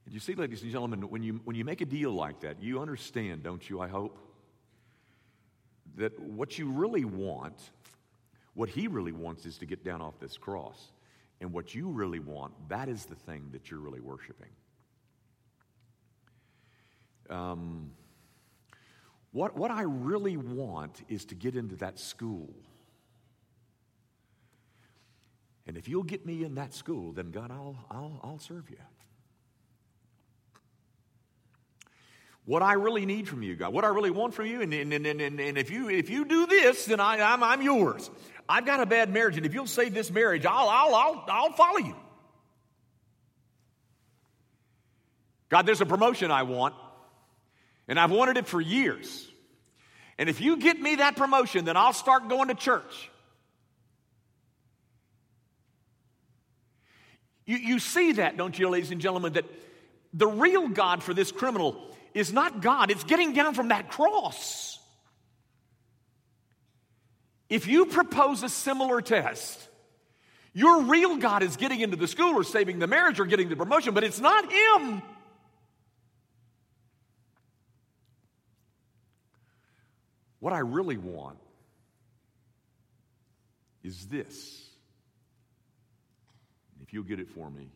And 0.05 0.15
you 0.15 0.21
see, 0.21 0.35
ladies 0.35 0.63
and 0.63 0.71
gentlemen, 0.71 1.03
when 1.11 1.23
you, 1.23 1.41
when 1.45 1.57
you 1.57 1.65
make 1.65 1.81
a 1.81 1.87
deal 1.87 2.13
like 2.13 2.41
that, 2.41 2.63
you 2.63 2.81
understand, 2.81 3.43
don't 3.43 3.69
you, 3.69 3.81
I 3.81 3.89
hope, 3.89 4.19
that 5.97 6.19
what 6.21 6.59
you 6.59 6.71
really 6.71 7.05
want, 7.05 7.59
what 8.55 8.69
he 8.69 8.89
really 8.89 9.13
wants 9.13 9.47
is 9.47 9.59
to 9.59 9.67
get 9.67 9.85
down 9.85 10.01
off 10.03 10.19
this 10.21 10.37
cross. 10.37 10.93
And 11.41 11.53
what 11.53 11.75
you 11.75 11.89
really 11.89 12.19
want, 12.19 12.53
that 12.69 12.89
is 12.89 13.07
the 13.07 13.15
thing 13.15 13.49
that 13.53 13.71
you're 13.71 13.81
really 13.81 14.01
worshiping. 14.01 14.51
Um, 17.31 17.93
what, 19.33 19.57
what 19.57 19.71
I 19.71 19.83
really 19.83 20.37
want 20.37 21.03
is 21.09 21.25
to 21.27 21.35
get 21.35 21.55
into 21.55 21.77
that 21.77 21.99
school 21.99 22.53
and 25.71 25.77
if 25.77 25.89
you'll 25.89 26.03
get 26.03 26.27
me 26.27 26.43
in 26.43 26.57
that 26.57 26.75
school, 26.75 27.13
then 27.13 27.31
God, 27.31 27.53
I'll, 27.53 27.77
I'll, 27.93 28.21
I'll 28.25 28.39
serve 28.41 28.69
you. 28.71 28.77
What 32.45 32.61
I 32.61 32.73
really 32.73 33.07
need 33.07 33.29
from 33.29 33.45
you, 33.45 33.55
God, 33.55 33.73
what 33.73 33.85
I 33.85 33.89
really 33.89 34.11
want 34.11 34.35
from 34.35 34.47
you, 34.47 34.63
and, 34.63 34.75
and, 34.75 34.93
and, 34.93 35.07
and, 35.07 35.41
and 35.41 35.57
if, 35.57 35.71
you, 35.71 35.89
if 35.89 36.11
you 36.11 36.25
do 36.25 36.47
this, 36.47 36.87
then 36.87 36.99
I, 36.99 37.21
I'm, 37.21 37.45
I'm 37.45 37.63
yours. 37.63 38.11
I've 38.51 38.67
got 38.67 38.81
a 38.81 38.87
bad 38.87 39.13
marriage, 39.13 39.37
and 39.37 39.47
if 39.47 39.55
you'll 39.55 39.67
save 39.67 39.95
this 39.95 40.11
marriage, 40.11 40.45
I'll, 40.45 40.69
I'll, 40.69 40.95
I'll, 40.95 41.25
I'll 41.29 41.53
follow 41.53 41.79
you. 41.79 41.95
God, 45.49 45.67
there's 45.67 45.81
a 45.81 45.87
promotion 45.87 46.31
I 46.31 46.43
want, 46.43 46.75
and 47.89 47.99
I've 47.99 48.11
wanted 48.11 48.37
it 48.37 48.47
for 48.47 48.61
years. 48.61 49.27
And 50.19 50.29
if 50.29 50.41
you 50.41 50.59
get 50.59 50.81
me 50.81 50.97
that 50.97 51.17
promotion, 51.17 51.65
then 51.65 51.77
I'll 51.77 51.93
start 51.93 52.29
going 52.29 52.49
to 52.49 52.55
church. 52.55 53.11
You, 57.47 57.57
you 57.57 57.79
see 57.79 58.13
that, 58.13 58.37
don't 58.37 58.57
you, 58.57 58.69
ladies 58.69 58.91
and 58.91 59.01
gentlemen, 59.01 59.33
that 59.33 59.45
the 60.13 60.29
real 60.29 60.69
God 60.69 61.03
for 61.03 61.15
this 61.15 61.33
criminal 61.33 61.77
is 62.15 62.33
not 62.33 62.61
God, 62.61 62.91
it's 62.91 63.05
getting 63.05 63.33
down 63.33 63.55
from 63.55 63.69
that 63.69 63.91
cross. 63.91 64.70
If 67.51 67.67
you 67.67 67.87
propose 67.87 68.45
a 68.45 68.49
similar 68.49 69.03
test, 69.03 69.69
your 70.53 70.83
real 70.83 71.17
God 71.17 71.43
is 71.43 71.57
getting 71.57 71.81
into 71.81 71.97
the 71.97 72.07
school 72.07 72.39
or 72.39 72.45
saving 72.45 72.79
the 72.79 72.87
marriage 72.87 73.19
or 73.19 73.27
getting 73.27 73.49
the 73.49 73.57
promotion, 73.57 73.93
but 73.93 74.05
it's 74.05 74.21
not 74.21 74.51
Him. 74.51 75.03
What 80.39 80.53
I 80.53 80.61
really 80.61 80.97
want 80.97 81.39
is 83.83 84.07
this 84.07 84.69
if 86.83 86.93
you'll 86.93 87.03
get 87.05 87.19
it 87.21 87.29
for 87.31 87.51
me, 87.51 87.69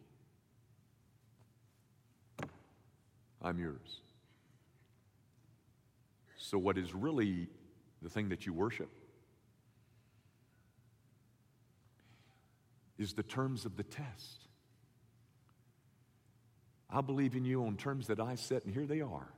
I'm 3.43 3.59
yours. 3.59 4.01
So, 6.39 6.59
what 6.59 6.79
is 6.79 6.95
really 6.95 7.49
the 8.03 8.09
thing 8.09 8.29
that 8.29 8.47
you 8.47 8.53
worship 8.53 8.91
is 12.99 13.15
the 13.15 13.23
terms 13.23 13.65
of 13.65 13.77
the 13.77 13.83
test. 13.83 14.49
I 16.91 17.01
believe 17.01 17.35
in 17.35 17.45
you 17.45 17.65
on 17.65 17.77
terms 17.77 18.07
that 18.07 18.21
I 18.21 18.37
set, 18.37 18.65
and 18.65 18.73
here 18.73 18.87
they 18.87 19.01
are. 19.01 19.29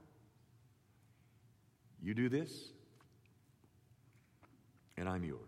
You 2.03 2.15
do 2.15 2.29
this, 2.29 2.53
and 4.97 5.09
I'm 5.09 5.25
yours. 5.25 5.41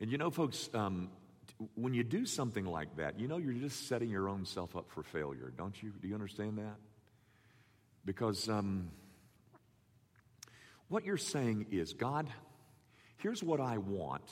And 0.00 0.10
you 0.10 0.18
know, 0.18 0.30
folks, 0.30 0.70
um, 0.74 1.10
when 1.74 1.94
you 1.94 2.04
do 2.04 2.26
something 2.26 2.64
like 2.64 2.96
that, 2.96 3.18
you 3.18 3.28
know 3.28 3.38
you're 3.38 3.54
just 3.54 3.88
setting 3.88 4.10
your 4.10 4.28
own 4.28 4.44
self 4.44 4.76
up 4.76 4.90
for 4.90 5.02
failure, 5.02 5.52
don't 5.56 5.82
you? 5.82 5.92
Do 6.00 6.06
you 6.06 6.14
understand 6.14 6.58
that? 6.58 6.76
Because 8.04 8.48
um, 8.48 8.90
what 10.88 11.04
you're 11.04 11.16
saying 11.16 11.66
is, 11.70 11.94
God, 11.94 12.28
here's 13.16 13.42
what 13.42 13.60
I 13.60 13.78
want. 13.78 14.22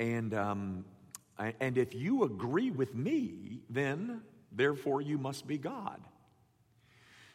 And, 0.00 0.32
um, 0.32 0.84
and 1.38 1.76
if 1.76 1.94
you 1.94 2.24
agree 2.24 2.70
with 2.70 2.94
me, 2.94 3.60
then 3.68 4.22
therefore 4.50 5.02
you 5.02 5.18
must 5.18 5.46
be 5.46 5.58
God. 5.58 6.00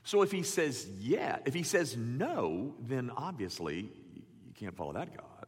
So 0.04 0.24
if 0.24 0.32
he 0.32 0.42
says 0.42 0.88
yeah, 1.00 1.38
if 1.46 1.54
he 1.54 1.62
says 1.62 1.96
no, 1.96 2.74
then 2.80 3.12
obviously 3.16 3.92
you 4.16 4.54
can't 4.56 4.76
follow 4.76 4.94
that 4.94 5.16
God. 5.16 5.46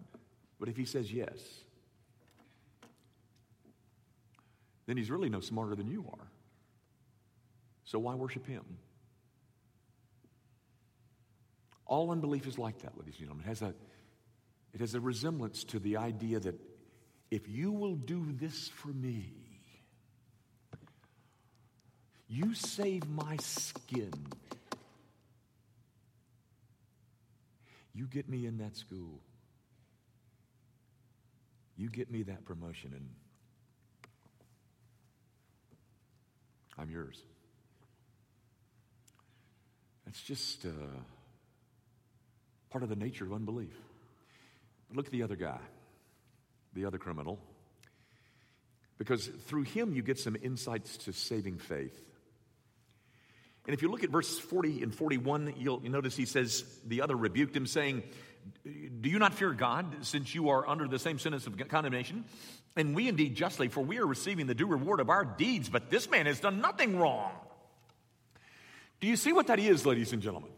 But 0.59 0.69
if 0.69 0.77
he 0.77 0.85
says 0.85 1.11
yes, 1.11 1.39
then 4.85 4.95
he's 4.95 5.09
really 5.09 5.29
no 5.29 5.39
smarter 5.39 5.75
than 5.75 5.87
you 5.87 6.05
are. 6.11 6.27
So 7.83 7.97
why 7.97 8.13
worship 8.13 8.45
him? 8.45 8.63
All 11.87 12.11
unbelief 12.11 12.45
is 12.45 12.59
like 12.59 12.79
that, 12.79 12.95
ladies 12.97 13.15
and 13.15 13.21
gentlemen. 13.21 13.45
It 13.45 13.49
has 13.49 13.61
a, 13.63 13.73
it 14.73 14.81
has 14.81 14.93
a 14.93 14.99
resemblance 14.99 15.63
to 15.65 15.79
the 15.79 15.97
idea 15.97 16.39
that 16.39 16.59
if 17.29 17.47
you 17.47 17.71
will 17.71 17.95
do 17.95 18.25
this 18.39 18.67
for 18.69 18.89
me, 18.89 19.31
you 22.27 22.53
save 22.53 23.07
my 23.07 23.37
skin. 23.37 24.13
You 27.93 28.05
get 28.05 28.29
me 28.29 28.45
in 28.45 28.57
that 28.59 28.75
school. 28.75 29.19
You 31.77 31.89
get 31.89 32.11
me 32.11 32.23
that 32.23 32.45
promotion, 32.45 32.91
and 32.93 33.09
I'm 36.77 36.89
yours. 36.89 37.21
That's 40.05 40.21
just 40.21 40.65
uh, 40.65 40.69
part 42.69 42.83
of 42.83 42.89
the 42.89 42.95
nature 42.95 43.25
of 43.25 43.33
unbelief. 43.33 43.75
But 44.87 44.97
look 44.97 45.05
at 45.05 45.11
the 45.11 45.23
other 45.23 45.35
guy, 45.35 45.59
the 46.77 46.85
other 46.85 46.97
criminal. 46.97 47.39
Because 48.97 49.27
through 49.27 49.63
him, 49.63 49.93
you 49.93 50.01
get 50.01 50.19
some 50.19 50.37
insights 50.41 50.97
to 50.97 51.11
saving 51.11 51.57
faith. 51.57 51.99
And 53.65 53.73
if 53.73 53.81
you 53.81 53.89
look 53.91 54.03
at 54.03 54.09
verse 54.09 54.39
40 54.39 54.83
and 54.83 54.95
41, 54.95 55.55
you'll, 55.57 55.81
notice 55.81 56.15
he 56.15 56.25
says, 56.25 56.63
the 56.85 57.01
other 57.01 57.15
rebuked 57.15 57.55
him, 57.55 57.67
saying, 57.67 58.03
Do 58.63 59.09
you 59.09 59.19
not 59.19 59.33
fear 59.33 59.51
God, 59.51 60.05
since 60.05 60.33
you 60.33 60.49
are 60.49 60.67
under 60.67 60.87
the 60.87 60.99
same 60.99 61.19
sentence 61.19 61.47
of 61.47 61.57
condemnation? 61.67 62.23
And 62.77 62.95
we 62.95 63.07
indeed 63.07 63.35
justly, 63.35 63.67
for 63.67 63.81
we 63.81 63.97
are 63.97 64.05
receiving 64.05 64.45
the 64.45 64.55
due 64.55 64.67
reward 64.67 64.99
of 64.99 65.09
our 65.09 65.25
deeds, 65.25 65.67
but 65.67 65.89
this 65.89 66.09
man 66.09 66.27
has 66.27 66.39
done 66.39 66.61
nothing 66.61 66.97
wrong. 66.97 67.31
Do 68.99 69.07
you 69.07 69.15
see 69.15 69.33
what 69.33 69.47
that 69.47 69.59
is, 69.59 69.85
ladies 69.85 70.13
and 70.13 70.21
gentlemen? 70.21 70.51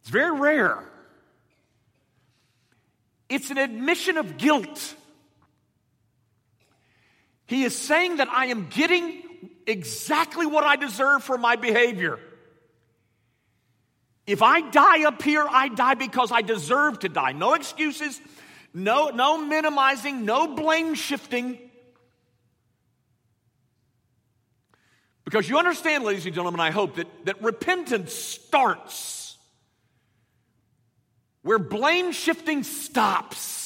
It's 0.00 0.10
very 0.10 0.38
rare. 0.38 0.78
It's 3.28 3.50
an 3.50 3.58
admission 3.58 4.16
of 4.16 4.38
guilt. 4.38 4.96
He 7.50 7.64
is 7.64 7.76
saying 7.76 8.18
that 8.18 8.28
I 8.28 8.46
am 8.46 8.68
getting 8.68 9.24
exactly 9.66 10.46
what 10.46 10.62
I 10.62 10.76
deserve 10.76 11.24
for 11.24 11.36
my 11.36 11.56
behavior. 11.56 12.20
If 14.24 14.40
I 14.40 14.60
die 14.60 15.02
up 15.02 15.20
here, 15.20 15.44
I 15.50 15.66
die 15.66 15.94
because 15.94 16.30
I 16.30 16.42
deserve 16.42 17.00
to 17.00 17.08
die. 17.08 17.32
No 17.32 17.54
excuses, 17.54 18.20
no, 18.72 19.08
no 19.08 19.44
minimizing, 19.44 20.24
no 20.24 20.54
blame 20.54 20.94
shifting. 20.94 21.58
Because 25.24 25.48
you 25.48 25.58
understand, 25.58 26.04
ladies 26.04 26.26
and 26.26 26.34
gentlemen, 26.36 26.60
I 26.60 26.70
hope 26.70 26.94
that, 26.94 27.08
that 27.24 27.42
repentance 27.42 28.12
starts 28.12 29.36
where 31.42 31.58
blame 31.58 32.12
shifting 32.12 32.62
stops. 32.62 33.59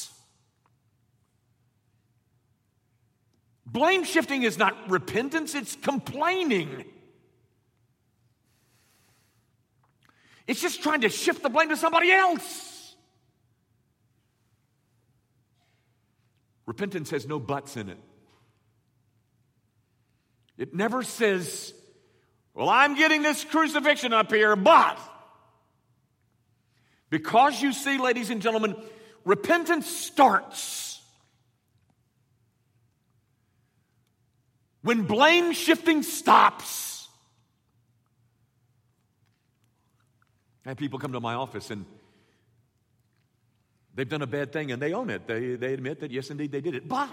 Blame 3.75 4.05
shifting 4.05 4.43
is 4.43 4.57
not 4.57 4.89
repentance, 4.89 5.53
it's 5.53 5.75
complaining. 5.75 6.85
It's 10.47 10.61
just 10.61 10.81
trying 10.81 11.01
to 11.01 11.09
shift 11.09 11.43
the 11.43 11.49
blame 11.49 11.67
to 11.67 11.75
somebody 11.75 12.09
else. 12.09 12.95
Repentance 16.65 17.09
has 17.09 17.27
no 17.27 17.37
buts 17.37 17.75
in 17.75 17.89
it. 17.89 17.97
It 20.57 20.73
never 20.73 21.03
says, 21.03 21.73
Well, 22.53 22.69
I'm 22.69 22.95
getting 22.95 23.23
this 23.23 23.43
crucifixion 23.43 24.13
up 24.13 24.31
here, 24.31 24.55
but. 24.55 24.97
Because 27.09 27.61
you 27.61 27.73
see, 27.73 27.97
ladies 27.97 28.29
and 28.29 28.41
gentlemen, 28.41 28.77
repentance 29.25 29.85
starts 29.85 30.94
when 34.85 35.01
blame 35.01 35.51
shifting 35.51 36.03
stops. 36.03 37.07
Have 40.63 40.77
people 40.77 40.99
come 40.99 41.11
to 41.13 41.19
my 41.19 41.33
office 41.33 41.71
and 41.71 41.87
they've 43.95 44.07
done 44.07 44.21
a 44.21 44.27
bad 44.27 44.53
thing 44.53 44.71
and 44.71 44.79
they 44.79 44.93
own 44.93 45.09
it. 45.09 45.25
They, 45.25 45.55
they 45.55 45.73
admit 45.73 46.01
that, 46.01 46.11
yes, 46.11 46.29
indeed, 46.29 46.51
they 46.51 46.61
did 46.61 46.75
it. 46.75 46.87
But 46.87 47.09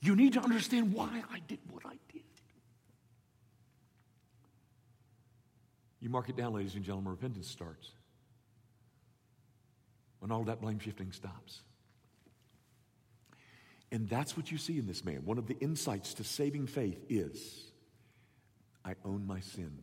you 0.00 0.14
need 0.14 0.34
to 0.34 0.40
understand 0.40 0.92
why 0.92 1.24
I 1.32 1.40
did 1.48 1.58
what 1.68 1.84
I 1.84 1.96
did. 2.12 2.22
You 5.98 6.10
mark 6.10 6.28
it 6.28 6.36
down, 6.36 6.54
ladies 6.54 6.76
and 6.76 6.84
gentlemen, 6.84 7.10
repentance 7.10 7.48
starts 7.48 7.90
when 10.20 10.30
all 10.30 10.44
that 10.44 10.60
blame 10.60 10.78
shifting 10.78 11.10
stops. 11.10 11.62
And 13.92 14.08
that's 14.08 14.36
what 14.36 14.52
you 14.52 14.58
see 14.58 14.78
in 14.78 14.86
this 14.86 15.04
man. 15.04 15.24
One 15.24 15.38
of 15.38 15.46
the 15.46 15.58
insights 15.58 16.14
to 16.14 16.24
saving 16.24 16.66
faith 16.68 17.04
is 17.08 17.70
I 18.84 18.94
own 19.04 19.26
my 19.26 19.40
sin. 19.40 19.82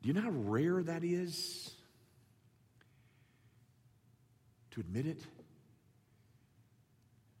Do 0.00 0.08
you 0.08 0.14
know 0.14 0.20
how 0.20 0.30
rare 0.30 0.82
that 0.82 1.02
is 1.02 1.72
to 4.70 4.80
admit 4.80 5.06
it? 5.06 5.20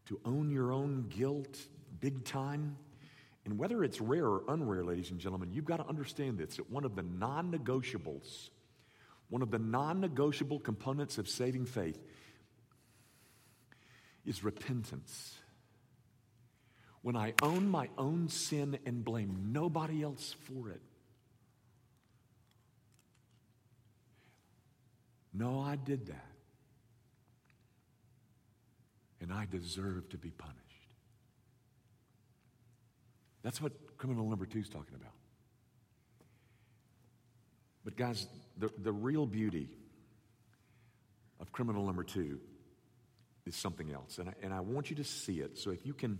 To 0.06 0.20
own 0.24 0.50
your 0.50 0.72
own 0.72 1.06
guilt 1.08 1.56
big 2.00 2.24
time? 2.24 2.76
And 3.44 3.58
whether 3.58 3.84
it's 3.84 4.00
rare 4.00 4.26
or 4.26 4.40
unrare, 4.48 4.84
ladies 4.84 5.10
and 5.12 5.20
gentlemen, 5.20 5.52
you've 5.52 5.64
got 5.64 5.76
to 5.76 5.86
understand 5.86 6.38
this 6.38 6.56
that 6.56 6.68
one 6.70 6.84
of 6.84 6.96
the 6.96 7.04
non 7.04 7.52
negotiables, 7.52 8.50
one 9.30 9.40
of 9.40 9.52
the 9.52 9.58
non 9.58 10.00
negotiable 10.00 10.58
components 10.58 11.16
of 11.16 11.28
saving 11.28 11.64
faith 11.64 12.02
is 14.28 14.44
repentance. 14.44 15.34
When 17.00 17.16
I 17.16 17.32
own 17.42 17.68
my 17.68 17.88
own 17.96 18.28
sin 18.28 18.78
and 18.84 19.02
blame 19.02 19.48
nobody 19.52 20.02
else 20.02 20.36
for 20.44 20.68
it. 20.68 20.82
No, 25.32 25.60
I 25.60 25.76
did 25.76 26.06
that. 26.08 26.26
And 29.20 29.32
I 29.32 29.46
deserve 29.50 30.08
to 30.10 30.18
be 30.18 30.30
punished. 30.30 30.58
That's 33.42 33.62
what 33.62 33.72
criminal 33.96 34.28
number 34.28 34.44
two 34.44 34.58
is 34.58 34.68
talking 34.68 34.94
about. 34.94 35.12
But, 37.84 37.96
guys, 37.96 38.26
the, 38.58 38.70
the 38.82 38.92
real 38.92 39.24
beauty 39.24 39.70
of 41.40 41.50
criminal 41.52 41.86
number 41.86 42.04
two 42.04 42.40
is 43.48 43.56
something 43.56 43.90
else. 43.92 44.18
And 44.18 44.28
I, 44.28 44.34
and 44.42 44.52
I 44.52 44.60
want 44.60 44.90
you 44.90 44.96
to 44.96 45.04
see 45.04 45.40
it. 45.40 45.58
So 45.58 45.70
if 45.70 45.86
you 45.86 45.94
can, 45.94 46.18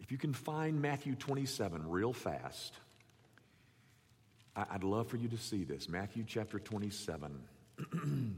if 0.00 0.10
you 0.10 0.18
can 0.18 0.32
find 0.32 0.80
Matthew 0.82 1.14
27 1.14 1.88
real 1.88 2.12
fast, 2.12 2.74
I, 4.56 4.64
I'd 4.72 4.82
love 4.82 5.06
for 5.08 5.18
you 5.18 5.28
to 5.28 5.38
see 5.38 5.62
this. 5.64 5.88
Matthew 5.88 6.24
chapter 6.26 6.58
27. 6.58 7.40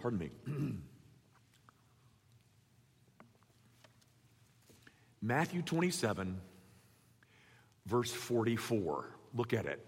Pardon 0.00 0.18
me. 0.18 0.30
Matthew 5.22 5.62
27, 5.62 6.40
verse 7.86 8.12
44. 8.12 9.10
Look 9.34 9.52
at 9.52 9.66
it. 9.66 9.84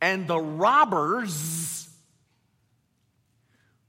And 0.00 0.28
the 0.28 0.38
robbers 0.38 1.88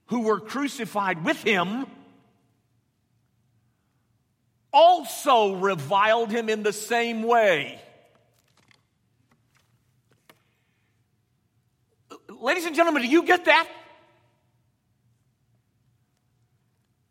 who 0.08 0.22
were 0.22 0.40
crucified 0.40 1.24
with 1.24 1.42
him 1.44 1.86
also 4.72 5.56
reviled 5.56 6.30
him 6.32 6.50
in 6.50 6.62
the 6.62 6.74
same 6.74 7.24
way. 7.24 7.80
Ladies 12.42 12.66
and 12.66 12.76
gentlemen, 12.76 13.04
do 13.04 13.08
you 13.08 13.24
get 13.24 13.46
that? 13.46 13.68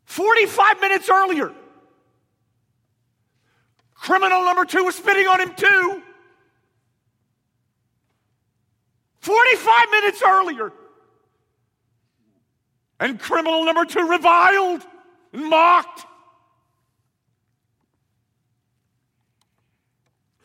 45 0.05 0.79
minutes 0.79 1.09
earlier, 1.09 1.51
criminal 3.95 4.45
number 4.45 4.63
two 4.63 4.83
was 4.83 4.95
spitting 4.95 5.27
on 5.27 5.41
him 5.41 5.53
too. 5.55 6.01
45 9.19 9.89
minutes 9.91 10.21
earlier. 10.23 10.71
And 12.99 13.19
criminal 13.19 13.65
number 13.65 13.85
two 13.85 14.09
reviled 14.09 14.81
and 15.33 15.49
mocked. 15.49 16.05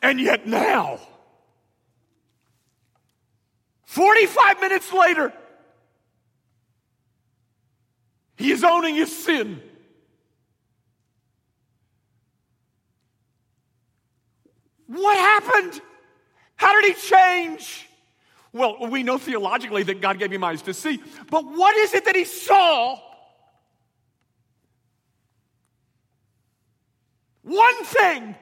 And 0.01 0.19
yet 0.19 0.47
now, 0.47 0.99
45 3.85 4.59
minutes 4.59 4.91
later, 4.91 5.31
he 8.35 8.51
is 8.51 8.63
owning 8.63 8.95
his 8.95 9.15
sin. 9.15 9.61
What 14.87 15.17
happened? 15.17 15.81
How 16.55 16.81
did 16.81 16.95
he 16.95 17.01
change? 17.01 17.87
Well, 18.53 18.87
we 18.89 19.03
know 19.03 19.17
theologically 19.17 19.83
that 19.83 20.01
God 20.01 20.19
gave 20.19 20.31
him 20.31 20.43
eyes 20.43 20.61
to 20.63 20.73
see, 20.73 21.01
but 21.29 21.45
what 21.45 21.75
is 21.77 21.93
it 21.93 22.05
that 22.05 22.15
he 22.15 22.25
saw? 22.25 22.99
One 27.43 27.83
thing. 27.85 28.35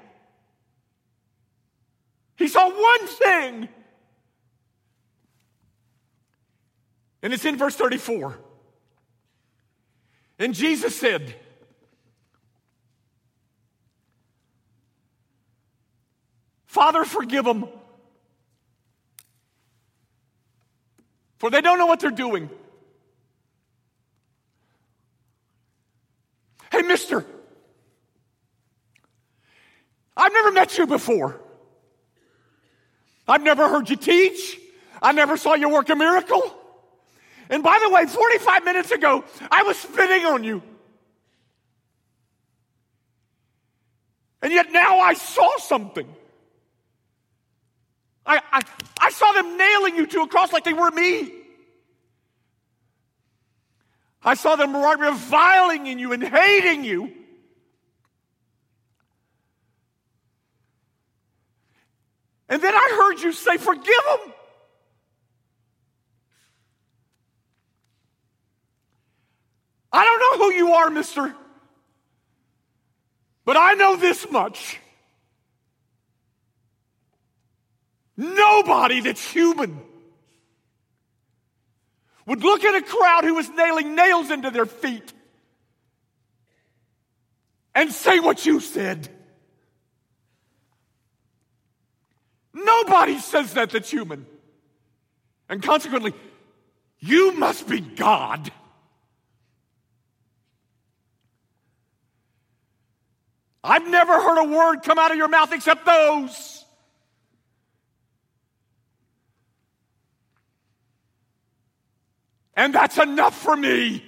He 2.37 2.47
saw 2.47 2.69
one 2.69 3.07
thing. 3.07 3.69
And 7.21 7.33
it's 7.33 7.45
in 7.45 7.57
verse 7.57 7.75
34. 7.75 8.37
And 10.39 10.53
Jesus 10.53 10.95
said, 10.95 11.35
Father, 16.65 17.03
forgive 17.03 17.45
them, 17.45 17.67
for 21.39 21.49
they 21.49 21.61
don't 21.61 21.77
know 21.77 21.85
what 21.85 21.99
they're 21.99 22.11
doing. 22.11 22.49
Hey, 26.71 26.81
mister, 26.83 27.25
I've 30.15 30.33
never 30.33 30.51
met 30.51 30.77
you 30.77 30.85
before. 30.85 31.39
I've 33.27 33.43
never 33.43 33.67
heard 33.69 33.89
you 33.89 33.95
teach. 33.95 34.59
I 35.01 35.13
never 35.13 35.37
saw 35.37 35.55
you 35.55 35.69
work 35.69 35.89
a 35.89 35.95
miracle. 35.95 36.41
And 37.49 37.63
by 37.63 37.79
the 37.81 37.89
way, 37.89 38.05
45 38.05 38.65
minutes 38.65 38.91
ago, 38.91 39.23
I 39.49 39.63
was 39.63 39.77
spitting 39.77 40.25
on 40.25 40.43
you. 40.43 40.61
And 44.41 44.51
yet 44.51 44.71
now 44.71 44.99
I 44.99 45.13
saw 45.13 45.57
something. 45.57 46.07
I, 48.29 48.41
I, 48.51 48.61
I, 49.01 49.09
saw 49.09 49.31
them 49.31 49.57
nailing 49.57 49.95
you 49.95 50.05
to 50.05 50.21
a 50.21 50.27
cross 50.27 50.53
like 50.53 50.63
they 50.63 50.73
were 50.73 50.91
me. 50.91 51.33
I 54.23 54.35
saw 54.35 54.55
them 54.55 54.75
reviling 54.75 55.87
in 55.87 55.97
you 55.97 56.13
and 56.13 56.21
hating 56.21 56.83
you. 56.83 57.11
And 62.49 62.61
then 62.61 62.75
I 62.75 62.97
heard 63.01 63.19
you 63.23 63.31
say, 63.31 63.57
Forgive 63.57 63.85
them. 63.85 64.33
I 69.91 70.05
don't 70.05 70.19
know 70.19 70.45
who 70.45 70.53
you 70.53 70.73
are, 70.73 70.91
mister, 70.91 71.33
but 73.43 73.57
I 73.57 73.73
know 73.73 73.95
this 73.95 74.29
much. 74.29 74.79
Nobody 78.19 78.99
that's 78.99 79.31
human 79.31 79.79
would 82.25 82.43
look 82.43 82.65
at 82.65 82.75
a 82.75 82.81
crowd 82.81 83.23
who 83.23 83.35
was 83.35 83.47
nailing 83.47 83.95
nails 83.95 84.29
into 84.29 84.51
their 84.51 84.65
feet 84.65 85.13
and 87.73 87.89
say 87.93 88.19
what 88.19 88.45
you 88.45 88.59
said. 88.59 89.07
Nobody 92.53 93.19
says 93.19 93.53
that 93.53 93.69
that's 93.69 93.89
human. 93.89 94.25
And 95.47 95.63
consequently, 95.63 96.13
you 96.99 97.31
must 97.31 97.69
be 97.69 97.79
God. 97.79 98.51
I've 103.63 103.87
never 103.87 104.11
heard 104.11 104.39
a 104.39 104.49
word 104.49 104.83
come 104.83 104.99
out 104.99 105.11
of 105.11 105.17
your 105.17 105.29
mouth 105.29 105.53
except 105.53 105.85
those. 105.85 106.58
And 112.59 112.75
that's 112.75 112.97
enough 112.97 113.41
for 113.41 113.55
me. 113.55 114.03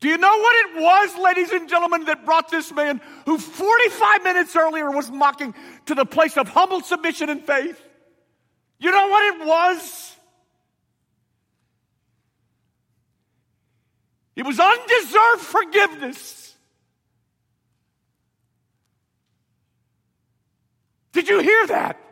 Do 0.00 0.08
you 0.08 0.18
know 0.18 0.36
what 0.38 0.56
it 0.66 0.82
was, 0.82 1.16
ladies 1.22 1.52
and 1.52 1.68
gentlemen, 1.68 2.06
that 2.06 2.24
brought 2.24 2.50
this 2.50 2.72
man 2.72 3.00
who 3.26 3.38
45 3.38 4.24
minutes 4.24 4.56
earlier 4.56 4.90
was 4.90 5.08
mocking 5.08 5.54
to 5.86 5.94
the 5.94 6.04
place 6.04 6.36
of 6.36 6.48
humble 6.48 6.80
submission 6.80 7.28
and 7.28 7.44
faith? 7.44 7.80
You 8.80 8.90
know 8.90 9.06
what 9.06 9.34
it 9.34 9.46
was? 9.46 10.16
It 14.34 14.44
was 14.44 14.58
undeserved 14.58 15.42
forgiveness. 15.42 16.56
Did 21.12 21.28
you 21.28 21.38
hear 21.38 21.68
that? 21.68 22.09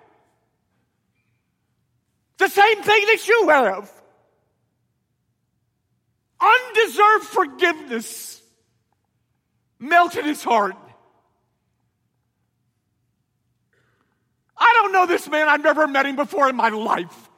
The 2.38 2.48
same 2.48 2.82
thing 2.82 3.04
that 3.06 3.28
you 3.28 3.48
have. 3.48 3.92
Undeserved 6.40 7.24
forgiveness 7.24 8.40
melted 9.78 10.24
his 10.24 10.42
heart. 10.42 10.76
I 14.56 14.72
don't 14.82 14.92
know 14.92 15.06
this 15.06 15.28
man. 15.28 15.48
I've 15.48 15.62
never 15.62 15.86
met 15.86 16.06
him 16.06 16.16
before 16.16 16.48
in 16.48 16.56
my 16.56 16.68
life. 16.68 17.28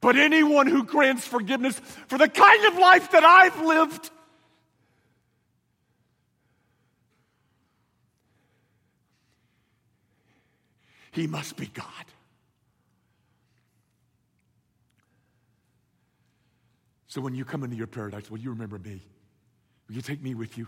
But 0.00 0.16
anyone 0.16 0.66
who 0.66 0.84
grants 0.84 1.26
forgiveness 1.26 1.78
for 2.08 2.18
the 2.18 2.28
kind 2.28 2.64
of 2.66 2.78
life 2.78 3.12
that 3.12 3.24
I've 3.24 3.58
lived, 3.64 4.10
he 11.12 11.26
must 11.26 11.56
be 11.56 11.66
God. 11.66 11.86
So 17.14 17.20
when 17.20 17.32
you 17.32 17.44
come 17.44 17.62
into 17.62 17.76
your 17.76 17.86
paradise, 17.86 18.28
will 18.28 18.40
you 18.40 18.50
remember 18.50 18.76
me? 18.76 19.00
Will 19.86 19.94
you 19.94 20.02
take 20.02 20.20
me 20.20 20.34
with 20.34 20.58
you? 20.58 20.66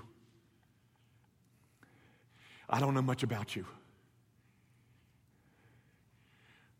I 2.70 2.78
don't 2.78 2.94
know 2.94 3.02
much 3.02 3.24
about 3.24 3.56
you, 3.56 3.66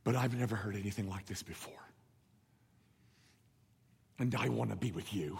but 0.04 0.14
I've 0.14 0.38
never 0.38 0.54
heard 0.54 0.76
anything 0.76 1.10
like 1.10 1.26
this 1.26 1.42
before 1.42 1.74
and 4.20 4.32
I 4.36 4.48
want 4.50 4.70
to 4.70 4.76
be 4.76 4.92
with 4.92 5.12
you. 5.12 5.36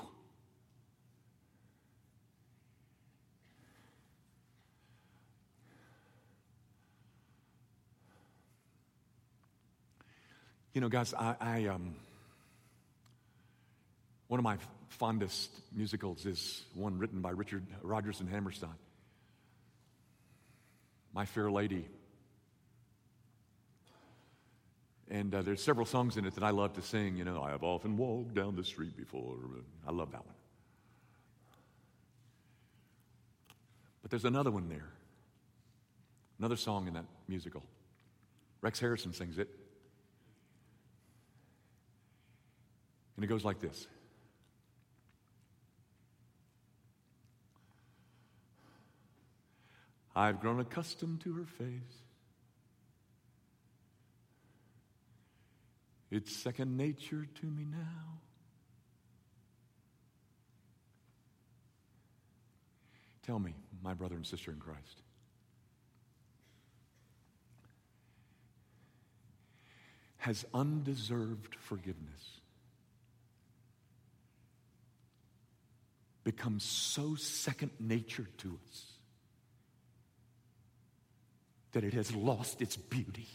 You 10.75 10.81
know, 10.81 10.89
guys, 10.89 11.15
I, 11.15 11.37
I 11.41 11.67
um, 11.67 11.95
one 14.29 14.41
of 14.41 14.45
my 14.45 14.59
fondest 14.89 15.51
musicals 15.73 16.27
is 16.27 16.65
one 16.75 16.99
written 16.99 17.21
by 17.21 17.31
Richard 17.31 17.67
Rodgers 17.83 18.21
and 18.21 18.29
Hammerstein. 18.29 18.71
My 21.13 21.25
Fair 21.25 21.51
Lady 21.51 21.87
And 25.09 25.35
uh, 25.35 25.43
there's 25.43 25.63
several 25.63 25.87
songs 25.87 26.17
in 26.17 26.25
it 26.25 26.35
that 26.35 26.43
I 26.43 26.51
love 26.51 26.73
to 26.75 26.83
sing. 26.83 27.17
You 27.17 27.25
know, 27.25 27.43
I 27.43 27.51
have 27.51 27.63
often 27.63 27.97
walked 27.97 28.35
down 28.35 28.57
the 28.57 28.65
street 28.65 28.97
before. 28.97 29.37
I 29.87 29.93
love 29.93 30.11
that 30.13 30.27
one. 30.27 30.35
But 34.03 34.11
there's 34.11 34.25
another 34.25 34.51
one 34.51 34.69
there. 34.69 34.89
Another 36.39 36.57
song 36.57 36.89
in 36.89 36.95
that 36.95 37.05
musical. 37.29 37.63
Rex 38.61 38.81
Harrison 38.81 39.13
sings 39.13 39.39
it. 39.39 39.49
And 43.15 43.25
it 43.25 43.29
goes 43.29 43.45
like 43.45 43.61
this 43.61 43.87
I've 50.17 50.41
grown 50.41 50.59
accustomed 50.61 51.21
to 51.21 51.35
her 51.35 51.45
face. 51.45 52.01
It's 56.11 56.35
second 56.35 56.79
nature 56.79 57.27
to 57.41 57.47
me 57.47 57.67
now. 57.71 58.21
Tell 63.27 63.39
me, 63.39 63.55
my 63.83 63.93
brother 63.93 64.15
and 64.15 64.27
sister 64.27 64.51
in 64.51 64.59
Christ. 64.59 65.03
Has 70.17 70.47
undeserved 70.55 71.57
forgiveness 71.57 72.41
become 76.25 76.59
so 76.59 77.17
second 77.17 77.71
nature 77.79 78.27
to 78.39 78.59
us 78.67 78.96
that 81.77 81.85
it 81.85 81.93
has 81.93 82.17
lost 82.17 82.63
its 82.63 82.75
beauty? 82.75 83.29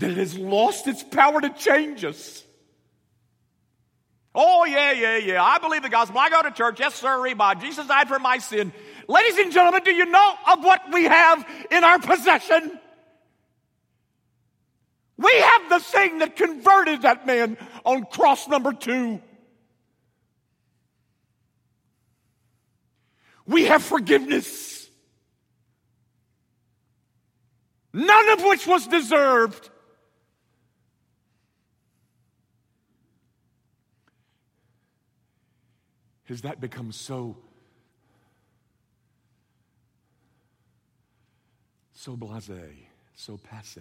That 0.00 0.10
it 0.10 0.18
has 0.18 0.36
lost 0.36 0.86
its 0.86 1.02
power 1.02 1.40
to 1.40 1.48
change 1.48 2.04
us? 2.04 2.44
Oh, 4.34 4.66
yeah, 4.66 4.92
yeah, 4.92 5.16
yeah. 5.16 5.42
I 5.42 5.56
believe 5.60 5.82
the 5.82 5.88
gospel. 5.88 6.18
I 6.18 6.28
go 6.28 6.42
to 6.42 6.50
church. 6.50 6.78
Yes, 6.78 6.94
sir. 6.94 7.34
By 7.34 7.54
Jesus 7.54 7.86
died 7.86 8.06
for 8.06 8.18
my 8.18 8.36
sin. 8.36 8.74
Ladies 9.08 9.38
and 9.38 9.50
gentlemen, 9.50 9.82
do 9.82 9.94
you 9.94 10.04
know 10.04 10.34
of 10.52 10.62
what 10.62 10.92
we 10.92 11.04
have 11.04 11.48
in 11.70 11.82
our 11.82 11.98
possession? 11.98 12.78
We 15.16 15.32
have 15.32 15.70
the 15.70 15.80
thing 15.80 16.18
that 16.18 16.36
converted 16.36 17.00
that 17.02 17.26
man 17.26 17.56
on 17.86 18.04
cross 18.04 18.46
number 18.46 18.74
two. 18.74 19.22
We 23.46 23.64
have 23.66 23.82
forgiveness, 23.82 24.88
none 27.92 28.28
of 28.30 28.44
which 28.44 28.66
was 28.66 28.86
deserved. 28.86 29.70
has 36.24 36.42
that 36.42 36.60
become 36.60 36.90
so 36.90 37.36
so 41.92 42.16
blasé, 42.16 42.86
so 43.14 43.38
passe, 43.38 43.80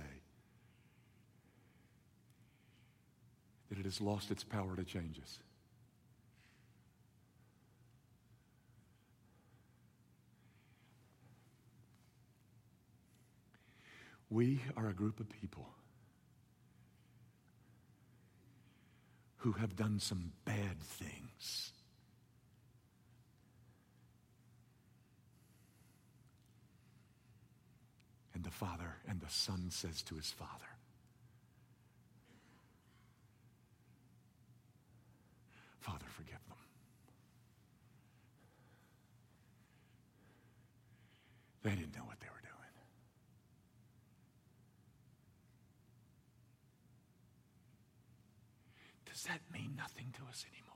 that 3.69 3.77
it 3.77 3.83
has 3.83 3.99
lost 3.99 4.31
its 4.31 4.45
power 4.45 4.77
to 4.77 4.83
change 4.85 5.19
us. 5.19 5.39
We 14.33 14.59
are 14.75 14.87
a 14.87 14.93
group 14.93 15.19
of 15.19 15.29
people 15.29 15.69
who 19.37 19.51
have 19.51 19.75
done 19.75 19.99
some 19.99 20.31
bad 20.43 20.79
things. 20.79 21.71
And 28.33 28.43
the 28.43 28.49
Father 28.49 28.95
and 29.07 29.21
the 29.21 29.29
Son 29.29 29.67
says 29.69 30.01
to 30.01 30.15
his 30.15 30.31
Father, 30.31 30.49
Father, 35.81 36.05
forgive 36.09 36.39
them. 36.47 36.57
They 41.61 41.69
didn't 41.79 41.95
know 41.95 42.05
what 42.05 42.19
they 42.19 42.27
were 42.29 42.41
doing. 42.41 42.53
Does 49.13 49.23
that 49.25 49.41
nothing 49.75 50.13
to 50.17 50.21
us 50.29 50.45
anymore? 50.51 50.73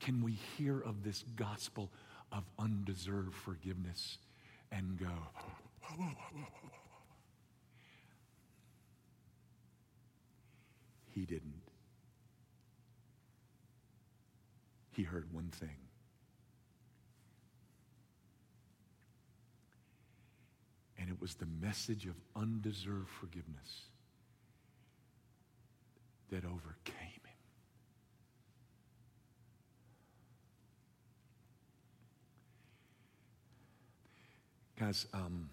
Can 0.00 0.22
we 0.22 0.32
hear 0.56 0.80
of 0.80 1.04
this 1.04 1.24
gospel 1.36 1.90
of 2.32 2.44
undeserved 2.58 3.34
forgiveness 3.34 4.18
and 4.72 4.98
go, 4.98 5.06
he 11.12 11.26
didn't. 11.26 11.62
He 14.92 15.02
heard 15.02 15.32
one 15.32 15.48
thing. 15.48 15.76
And 20.98 21.08
it 21.08 21.20
was 21.20 21.34
the 21.34 21.46
message 21.60 22.06
of 22.06 22.14
undeserved 22.36 23.08
forgiveness 23.08 23.89
that 26.30 26.44
overcame 26.44 27.20
him. 27.24 27.36
Guys, 34.78 35.06
um, 35.12 35.50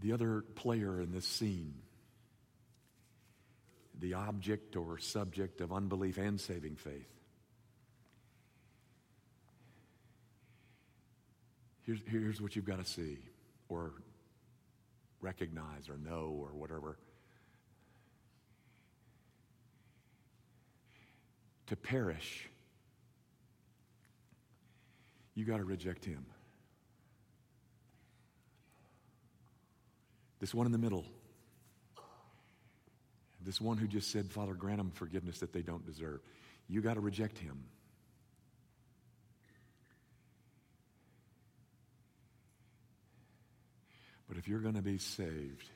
the 0.00 0.12
other 0.12 0.42
player 0.54 1.00
in 1.00 1.12
this 1.12 1.26
scene, 1.26 1.74
the 3.98 4.14
object 4.14 4.76
or 4.76 4.98
subject 4.98 5.60
of 5.60 5.72
unbelief 5.72 6.18
and 6.18 6.40
saving 6.40 6.76
faith, 6.76 7.08
here's, 11.82 12.00
here's 12.06 12.40
what 12.40 12.54
you've 12.54 12.64
got 12.64 12.78
to 12.78 12.84
see 12.84 13.18
or 13.68 13.92
recognize 15.20 15.88
or 15.88 15.96
know 15.98 16.36
or 16.38 16.54
whatever. 16.54 16.98
To 21.66 21.76
perish 21.76 22.48
you 25.38 25.44
got 25.44 25.58
to 25.58 25.64
reject 25.64 26.04
him. 26.04 26.26
This 30.40 30.52
one 30.52 30.66
in 30.66 30.72
the 30.72 30.78
middle, 30.78 31.04
this 33.44 33.60
one 33.60 33.76
who 33.78 33.86
just 33.86 34.10
said, 34.10 34.32
Father, 34.32 34.54
grant 34.54 34.78
them 34.78 34.90
forgiveness 34.90 35.38
that 35.38 35.52
they 35.52 35.62
don't 35.62 35.86
deserve. 35.86 36.18
You 36.66 36.80
got 36.80 36.94
to 36.94 37.00
reject 37.00 37.38
him. 37.38 37.62
But 44.28 44.36
if 44.36 44.46
you're 44.46 44.60
going 44.60 44.74
to 44.74 44.82
be 44.82 44.98
saved, 44.98 45.70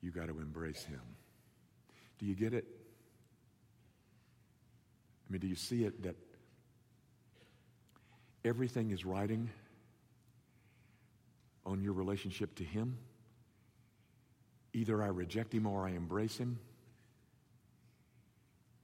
you 0.00 0.10
got 0.10 0.28
to 0.28 0.38
embrace 0.38 0.84
him. 0.84 1.00
Do 2.18 2.26
you 2.26 2.34
get 2.34 2.54
it? 2.54 2.64
I 5.28 5.32
mean, 5.32 5.40
do 5.40 5.48
you 5.48 5.56
see 5.56 5.84
it 5.84 6.02
that 6.04 6.16
everything 8.44 8.90
is 8.90 9.04
riding 9.04 9.50
on 11.64 11.82
your 11.82 11.92
relationship 11.92 12.54
to 12.56 12.64
Him. 12.64 12.98
Either 14.72 15.02
I 15.02 15.06
reject 15.06 15.52
Him 15.52 15.66
or 15.66 15.86
I 15.86 15.90
embrace 15.90 16.36
Him. 16.36 16.58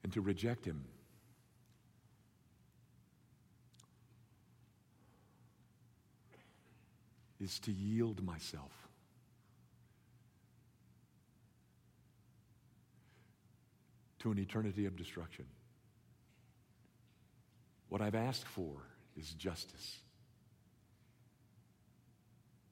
And 0.03 0.13
to 0.13 0.21
reject 0.21 0.65
Him 0.65 0.85
is 7.41 7.59
to 7.61 7.73
yield 7.73 8.23
myself. 8.23 8.73
To 14.21 14.33
an 14.33 14.39
eternity 14.39 14.87
of 14.87 14.97
destruction. 14.97 15.45
What 17.89 18.01
I've 18.01 18.17
asked 18.17 18.47
for 18.47 18.75
is 19.17 19.31
justice. 19.31 19.99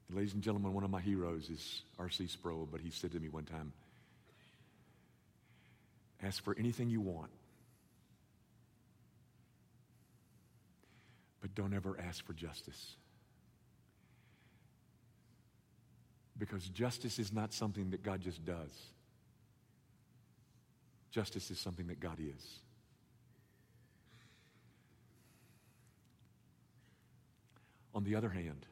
Ladies 0.09 0.33
and 0.33 0.41
gentlemen, 0.41 0.73
one 0.73 0.83
of 0.83 0.89
my 0.89 1.01
heroes 1.01 1.49
is 1.49 1.81
R.C. 1.99 2.27
Sproul, 2.27 2.67
but 2.69 2.79
he 2.79 2.91
said 2.91 3.11
to 3.11 3.19
me 3.19 3.27
one 3.29 3.43
time, 3.43 3.73
Ask 6.23 6.43
for 6.43 6.55
anything 6.57 6.89
you 6.89 7.01
want, 7.01 7.29
but 11.41 11.53
don't 11.53 11.73
ever 11.73 11.97
ask 11.99 12.25
for 12.25 12.33
justice. 12.33 12.95
Because 16.37 16.63
justice 16.69 17.19
is 17.19 17.33
not 17.33 17.53
something 17.53 17.89
that 17.91 18.03
God 18.03 18.21
just 18.21 18.45
does, 18.45 18.71
justice 21.11 21.49
is 21.49 21.59
something 21.59 21.87
that 21.87 21.99
God 21.99 22.19
is. 22.19 22.59
On 27.95 28.03
the 28.03 28.15
other 28.15 28.29
hand, 28.29 28.65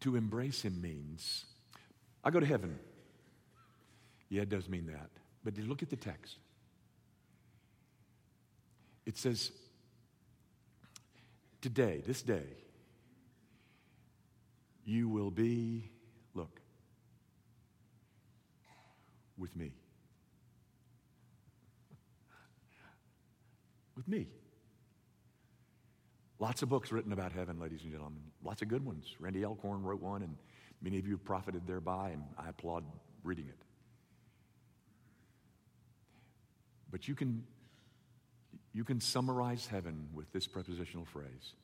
to 0.00 0.16
embrace 0.16 0.62
him 0.62 0.80
means 0.80 1.44
I 2.24 2.30
go 2.30 2.40
to 2.40 2.46
heaven. 2.46 2.78
Yeah, 4.28 4.42
it 4.42 4.48
does 4.48 4.68
mean 4.68 4.86
that. 4.86 5.10
But 5.44 5.58
look 5.58 5.82
at 5.82 5.90
the 5.90 5.96
text. 5.96 6.36
It 9.04 9.16
says, 9.16 9.52
Today, 11.60 12.02
this 12.06 12.22
day, 12.22 12.44
you 14.86 15.08
will 15.08 15.32
be, 15.32 15.90
look, 16.32 16.60
with 19.36 19.54
me. 19.56 19.72
With 23.96 24.06
me. 24.06 24.28
Lots 26.38 26.62
of 26.62 26.68
books 26.68 26.92
written 26.92 27.12
about 27.12 27.32
heaven, 27.32 27.58
ladies 27.58 27.82
and 27.82 27.90
gentlemen. 27.90 28.20
Lots 28.44 28.62
of 28.62 28.68
good 28.68 28.84
ones. 28.84 29.16
Randy 29.18 29.44
Alcorn 29.44 29.82
wrote 29.82 30.00
one, 30.00 30.22
and 30.22 30.36
many 30.80 30.98
of 30.98 31.06
you 31.06 31.14
have 31.14 31.24
profited 31.24 31.66
thereby, 31.66 32.10
and 32.10 32.22
I 32.38 32.48
applaud 32.48 32.84
reading 33.24 33.48
it. 33.48 33.58
But 36.92 37.08
you 37.08 37.16
can, 37.16 37.42
you 38.72 38.84
can 38.84 39.00
summarize 39.00 39.66
heaven 39.66 40.08
with 40.14 40.30
this 40.32 40.46
prepositional 40.46 41.06
phrase 41.06 41.54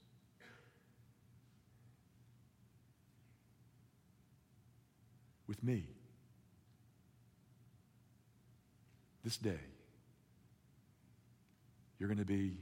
with 5.52 5.62
me. 5.62 5.84
This 9.22 9.36
day, 9.36 9.60
you're 11.98 12.08
going 12.08 12.16
to 12.16 12.24
be 12.24 12.56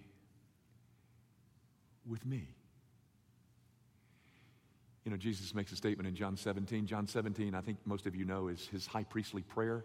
with 2.04 2.26
me. 2.26 2.48
You 5.04 5.12
know, 5.12 5.16
Jesus 5.16 5.54
makes 5.54 5.70
a 5.70 5.76
statement 5.76 6.08
in 6.08 6.16
John 6.16 6.36
17. 6.36 6.88
John 6.88 7.06
17, 7.06 7.54
I 7.54 7.60
think 7.60 7.78
most 7.84 8.06
of 8.06 8.16
you 8.16 8.24
know, 8.24 8.48
is 8.48 8.66
his 8.66 8.88
high 8.88 9.04
priestly 9.04 9.42
prayer. 9.42 9.84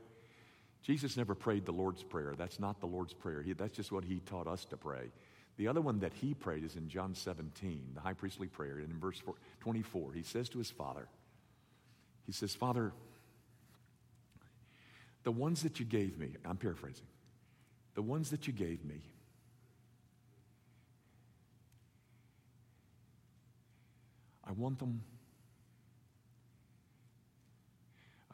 Jesus 0.82 1.16
never 1.16 1.36
prayed 1.36 1.68
the 1.68 1.74
Lord's 1.74 2.02
Prayer. 2.02 2.34
That's 2.36 2.60
not 2.60 2.80
the 2.80 2.88
Lord's 2.88 3.14
Prayer. 3.14 3.44
He, 3.44 3.54
that's 3.54 3.76
just 3.78 3.92
what 3.92 4.04
he 4.04 4.20
taught 4.22 4.48
us 4.48 4.66
to 4.66 4.78
pray. 4.78 5.12
The 5.58 5.68
other 5.68 5.82
one 5.82 6.00
that 6.00 6.14
he 6.14 6.34
prayed 6.34 6.64
is 6.64 6.76
in 6.76 6.90
John 6.90 7.14
17, 7.14 7.92
the 7.94 8.02
high 8.02 8.14
priestly 8.14 8.48
prayer. 8.48 8.80
And 8.80 8.90
in 8.90 9.00
verse 9.00 9.22
24, 9.60 10.14
he 10.14 10.24
says 10.24 10.50
to 10.50 10.58
his 10.58 10.72
Father, 10.72 11.08
He 12.26 12.32
says, 12.32 12.56
Father, 12.56 12.92
the 15.24 15.32
ones 15.32 15.64
that 15.64 15.80
you 15.80 15.86
gave 15.86 16.18
me, 16.18 16.30
I'm 16.44 16.58
paraphrasing, 16.58 17.08
the 17.94 18.02
ones 18.02 18.32
that 18.32 18.48
you 18.48 18.54
gave 18.54 18.84
me, 18.84 19.02
I 24.48 24.52
want 24.52 24.80
them 24.80 25.02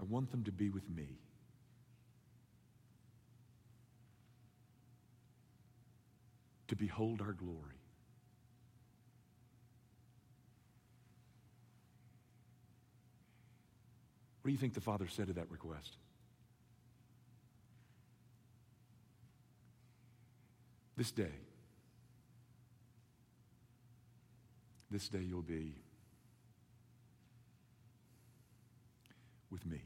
I 0.02 0.04
want 0.04 0.32
them 0.32 0.44
to 0.46 0.52
be 0.52 0.70
with 0.70 0.90
me. 0.90 1.08
To 6.70 6.76
behold 6.76 7.22
our 7.22 7.34
glory. 7.34 7.81
What 14.42 14.50
do 14.50 14.52
you 14.54 14.58
think 14.58 14.74
the 14.74 14.82
Father 14.82 15.08
said 15.08 15.28
to 15.28 15.34
that 15.34 15.52
request? 15.52 15.98
This 20.98 21.12
day, 21.12 21.32
this 24.90 25.08
day 25.10 25.20
you'll 25.20 25.42
be 25.44 25.76
with 29.52 29.66
me. 29.66 29.82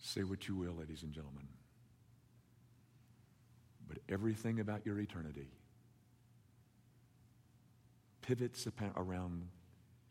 Say 0.00 0.24
what 0.24 0.48
you 0.48 0.56
will, 0.56 0.72
ladies 0.72 1.02
and 1.02 1.12
gentlemen. 1.12 1.46
But 3.88 3.98
everything 4.08 4.60
about 4.60 4.84
your 4.84 4.98
eternity 4.98 5.48
pivots 8.26 8.66
around 8.96 9.48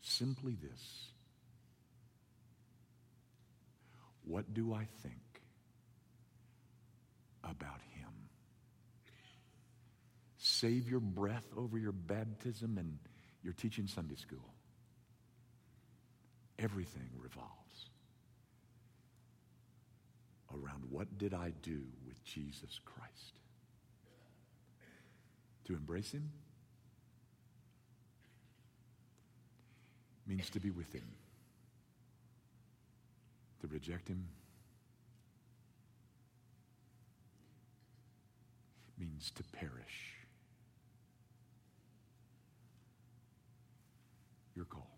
simply 0.00 0.56
this 0.56 1.10
What 4.24 4.52
do 4.52 4.74
I 4.74 4.88
think 5.02 5.42
about 7.44 7.80
Him? 7.94 8.10
Save 10.36 10.88
your 10.88 10.98
breath 11.00 11.46
over 11.56 11.78
your 11.78 11.92
baptism 11.92 12.76
and 12.76 12.98
your 13.44 13.52
teaching 13.52 13.86
Sunday 13.86 14.16
school. 14.16 14.52
Everything 16.58 17.08
revolves 17.20 17.90
around 20.52 20.84
what 20.90 21.18
did 21.18 21.32
I 21.32 21.52
do 21.62 21.82
with 22.04 22.24
Jesus 22.24 22.80
Christ? 22.84 23.38
To 25.66 25.74
embrace 25.74 26.10
Him 26.10 26.32
means 30.26 30.50
to 30.50 30.60
be 30.60 30.70
with 30.70 30.92
Him. 30.92 31.06
To 33.60 33.66
reject 33.68 34.08
Him 34.08 34.26
means 38.98 39.30
to 39.32 39.42
perish. 39.44 40.16
your 44.56 44.64
call. 44.64 44.88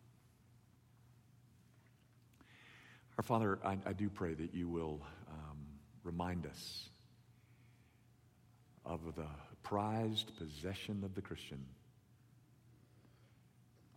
Our 3.18 3.24
Father, 3.24 3.58
I, 3.64 3.76
I 3.84 3.92
do 3.92 4.08
pray 4.08 4.34
that 4.34 4.54
you 4.54 4.68
will 4.68 5.00
um, 5.28 5.58
remind 6.04 6.46
us 6.46 6.88
of 8.86 9.00
the 9.16 9.26
prized 9.64 10.30
possession 10.38 11.02
of 11.04 11.14
the 11.14 11.20
Christian 11.20 11.62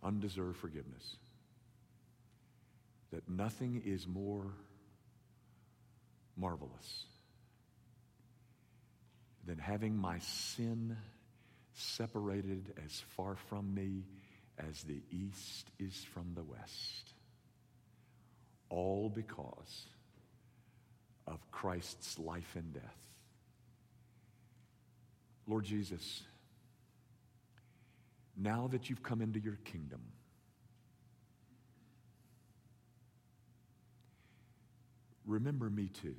undeserved 0.02 0.58
forgiveness. 0.58 1.16
That 3.12 3.28
nothing 3.28 3.82
is 3.84 4.06
more 4.06 4.52
marvelous 6.36 7.04
than 9.44 9.58
having 9.58 9.96
my 9.96 10.18
sin 10.20 10.96
separated 11.74 12.72
as 12.84 13.02
far 13.16 13.36
from 13.48 13.74
me 13.74 14.04
as 14.58 14.82
the 14.82 15.02
east 15.10 15.70
is 15.78 16.04
from 16.14 16.32
the 16.34 16.42
west. 16.42 17.12
All 18.68 19.08
because 19.08 19.86
of 21.26 21.38
Christ's 21.50 22.18
life 22.18 22.56
and 22.56 22.72
death. 22.72 22.82
Lord 25.46 25.64
Jesus, 25.64 26.22
now 28.36 28.68
that 28.68 28.88
you've 28.88 29.02
come 29.02 29.20
into 29.20 29.40
your 29.40 29.58
kingdom, 29.64 30.00
remember 35.32 35.70
me 35.70 35.88
too. 35.88 36.14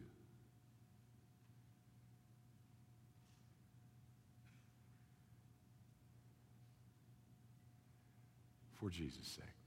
for 8.83 8.89
Jesus' 8.89 9.27
sake. 9.27 9.62